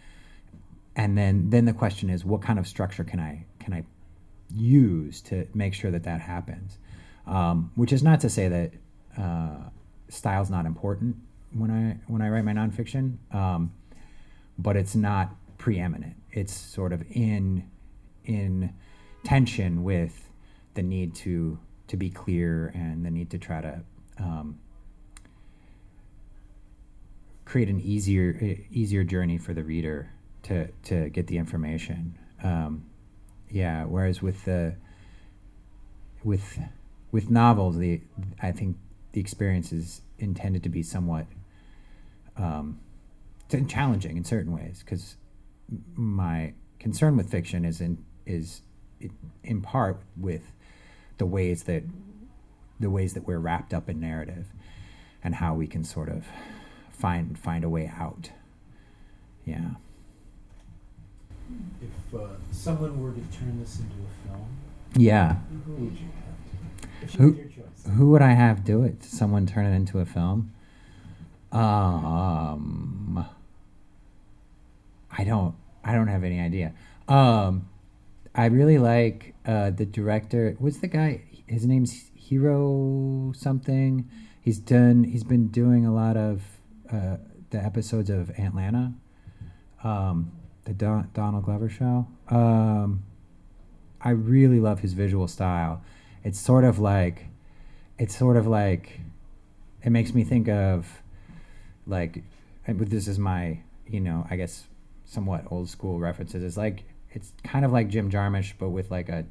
[0.95, 3.84] And then, then the question is, what kind of structure can I can I
[4.53, 6.78] use to make sure that that happens?
[7.26, 8.71] Um, which is not to say that
[9.17, 9.69] uh,
[10.09, 11.15] style's not important
[11.53, 13.71] when I when I write my nonfiction, um,
[14.59, 16.15] but it's not preeminent.
[16.32, 17.69] It's sort of in
[18.26, 18.74] in
[19.24, 20.30] tension with
[20.74, 23.82] the need to to be clear and the need to try to
[24.17, 24.59] um,
[27.45, 30.09] create an easier easier journey for the reader
[30.43, 32.17] to to get the information.
[32.43, 32.86] Um,
[33.49, 33.86] yeah.
[33.86, 34.76] Whereas with the
[36.24, 36.59] with
[37.11, 38.01] with novels, the
[38.41, 38.78] I think
[39.11, 41.28] the experience is intended to be somewhat
[42.38, 42.80] um,
[43.67, 45.15] challenging in certain ways because
[45.95, 48.61] my concern with fiction is in is
[49.43, 50.51] in, part with
[51.17, 51.83] the ways that
[52.79, 54.47] the ways that we're wrapped up in narrative
[55.23, 56.25] and how we can sort of
[56.91, 58.29] find find a way out.
[59.45, 59.71] Yeah.
[61.81, 64.47] If uh, someone were to turn this into a film,
[64.95, 65.35] Yeah.
[65.65, 66.07] who would you
[67.01, 67.13] have?
[67.15, 67.87] Who- had your choice.
[67.97, 69.03] Who would I have do it?
[69.03, 70.53] Someone turn it into a film?
[71.51, 73.25] Um,
[75.11, 75.53] I don't.
[75.83, 76.73] I don't have any idea.
[77.09, 77.67] Um,
[78.36, 80.55] I really like uh, the director.
[80.57, 81.23] What's the guy?
[81.45, 84.09] His name's Hiro something.
[84.41, 85.03] He's done.
[85.03, 86.41] He's been doing a lot of
[86.91, 87.17] uh,
[87.51, 88.93] the episodes of Atlanta,
[89.84, 90.31] um,
[90.65, 92.07] the Don, Donald Glover show.
[92.29, 93.03] Um,
[94.01, 95.84] I really love his visual style.
[96.23, 97.27] It's sort of like,
[97.99, 98.99] it's sort of like,
[99.84, 101.01] it makes me think of,
[101.86, 102.23] like,
[102.65, 104.65] this is my, you know, I guess
[105.05, 106.43] somewhat old school references.
[106.43, 109.26] It's like it's kind of like Jim Jarmusch, but with like a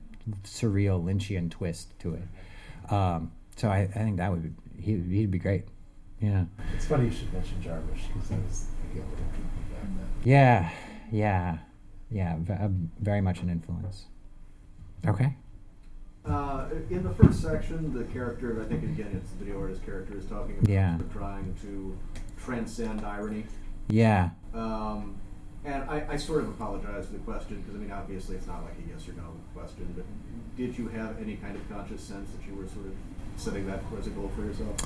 [0.45, 2.93] surreal Lynchian twist to it.
[2.93, 5.65] Um, so I, I think that would be, he, he'd be great.
[6.21, 6.45] Yeah.
[6.75, 10.09] It's funny you should mention Jarmusch because I was thinking of looking back then.
[10.25, 10.71] Yeah.
[11.11, 11.59] Yeah.
[12.11, 12.37] Yeah.
[12.39, 12.69] V- uh,
[13.01, 14.05] very much an influence.
[15.07, 15.35] Okay.
[16.25, 20.17] Uh, in the first section, the character, I think again it's the video artist character,
[20.17, 20.99] is talking about Yeah.
[21.13, 21.99] trying to
[22.45, 23.45] transcend irony.
[23.89, 24.31] Yeah.
[24.55, 25.17] Um,
[25.65, 28.63] and I, I sort of apologize for the question because I mean obviously it's not
[28.65, 30.05] like a yes or no question, but
[30.57, 32.93] did you have any kind of conscious sense that you were sort of
[33.37, 34.77] setting that as a goal for yourself?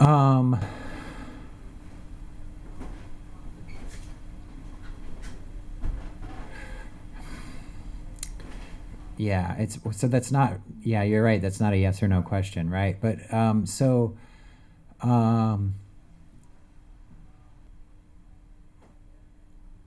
[0.00, 0.58] Um,
[9.16, 10.58] yeah, it's so that's not.
[10.82, 11.40] Yeah, you're right.
[11.40, 13.00] That's not a yes or no question, right?
[13.00, 14.16] But um, so,
[15.00, 15.74] um,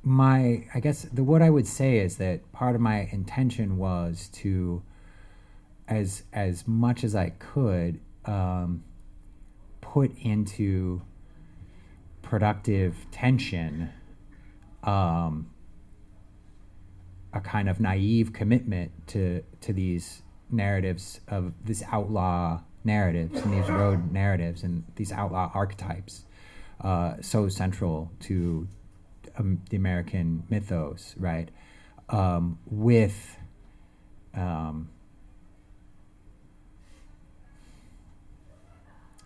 [0.07, 4.29] my I guess the what I would say is that part of my intention was
[4.35, 4.81] to,
[5.87, 8.83] as as much as I could, um,
[9.81, 11.01] put into
[12.21, 13.89] productive tension
[14.83, 15.49] um,
[17.33, 23.69] a kind of naive commitment to to these narratives of this outlaw narratives and these
[23.69, 26.23] road narratives and these outlaw archetypes
[26.79, 28.65] uh, so central to
[29.37, 31.49] um, the American mythos, right?
[32.09, 33.37] Um, with
[34.33, 34.89] um,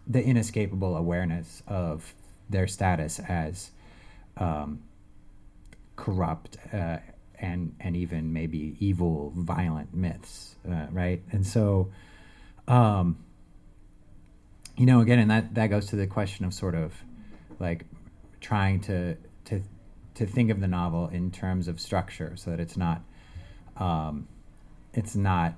[0.08, 2.14] the inescapable awareness of
[2.50, 3.72] their status as
[4.38, 4.82] um,
[5.96, 6.98] corrupt uh,
[7.40, 11.22] and and even maybe evil, violent myths, uh, right?
[11.32, 11.92] And so,
[12.68, 13.18] um,
[14.78, 16.94] you know, again, and that that goes to the question of sort of
[17.60, 17.86] like
[18.40, 19.62] trying to to
[20.16, 23.02] to think of the novel in terms of structure, so that it's not
[23.78, 24.28] um,
[24.94, 25.56] it's not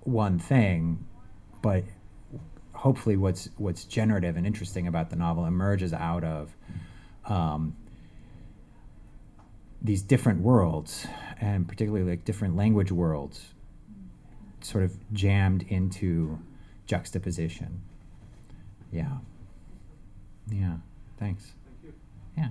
[0.00, 1.06] one thing,
[1.62, 1.84] but
[2.72, 6.54] hopefully what's what's generative and interesting about the novel emerges out of
[7.24, 7.76] um,
[9.82, 11.06] these different worlds
[11.40, 13.54] and particularly like different language worlds
[14.60, 16.38] sort of jammed into
[16.86, 17.82] juxtaposition.
[18.90, 19.18] Yeah.
[20.50, 20.76] Yeah.
[21.18, 21.52] Thanks.
[21.82, 21.92] Thank you.
[22.36, 22.48] yeah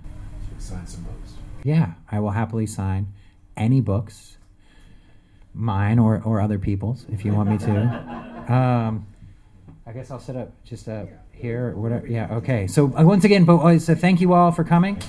[0.60, 1.34] Sign some books.
[1.64, 3.08] yeah i will happily sign
[3.58, 4.38] any books
[5.54, 8.22] mine or, or other people's if you want me to.
[8.46, 9.08] Um,
[9.88, 12.68] i guess i'll sit up just uh, here or whatever yeah okay.
[12.68, 15.02] So uh, once again but uh, so thank you all for coming.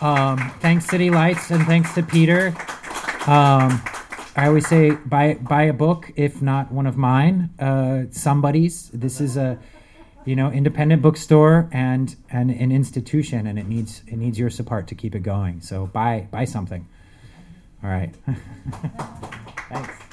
[0.00, 2.54] Um, thanks city lights and thanks to peter.
[3.26, 3.82] Um,
[4.36, 7.50] i always say buy, buy a book if not one of mine.
[7.58, 8.90] Uh, somebody's.
[8.90, 9.58] This is a
[10.24, 14.86] you know independent bookstore and, and an institution and it needs it needs your support
[14.88, 16.86] to keep it going so buy buy something
[17.82, 18.14] all right
[19.68, 20.04] thanks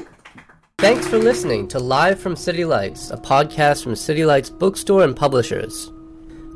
[0.81, 5.15] Thanks for listening to Live from City Lights, a podcast from City Lights Bookstore and
[5.15, 5.91] Publishers.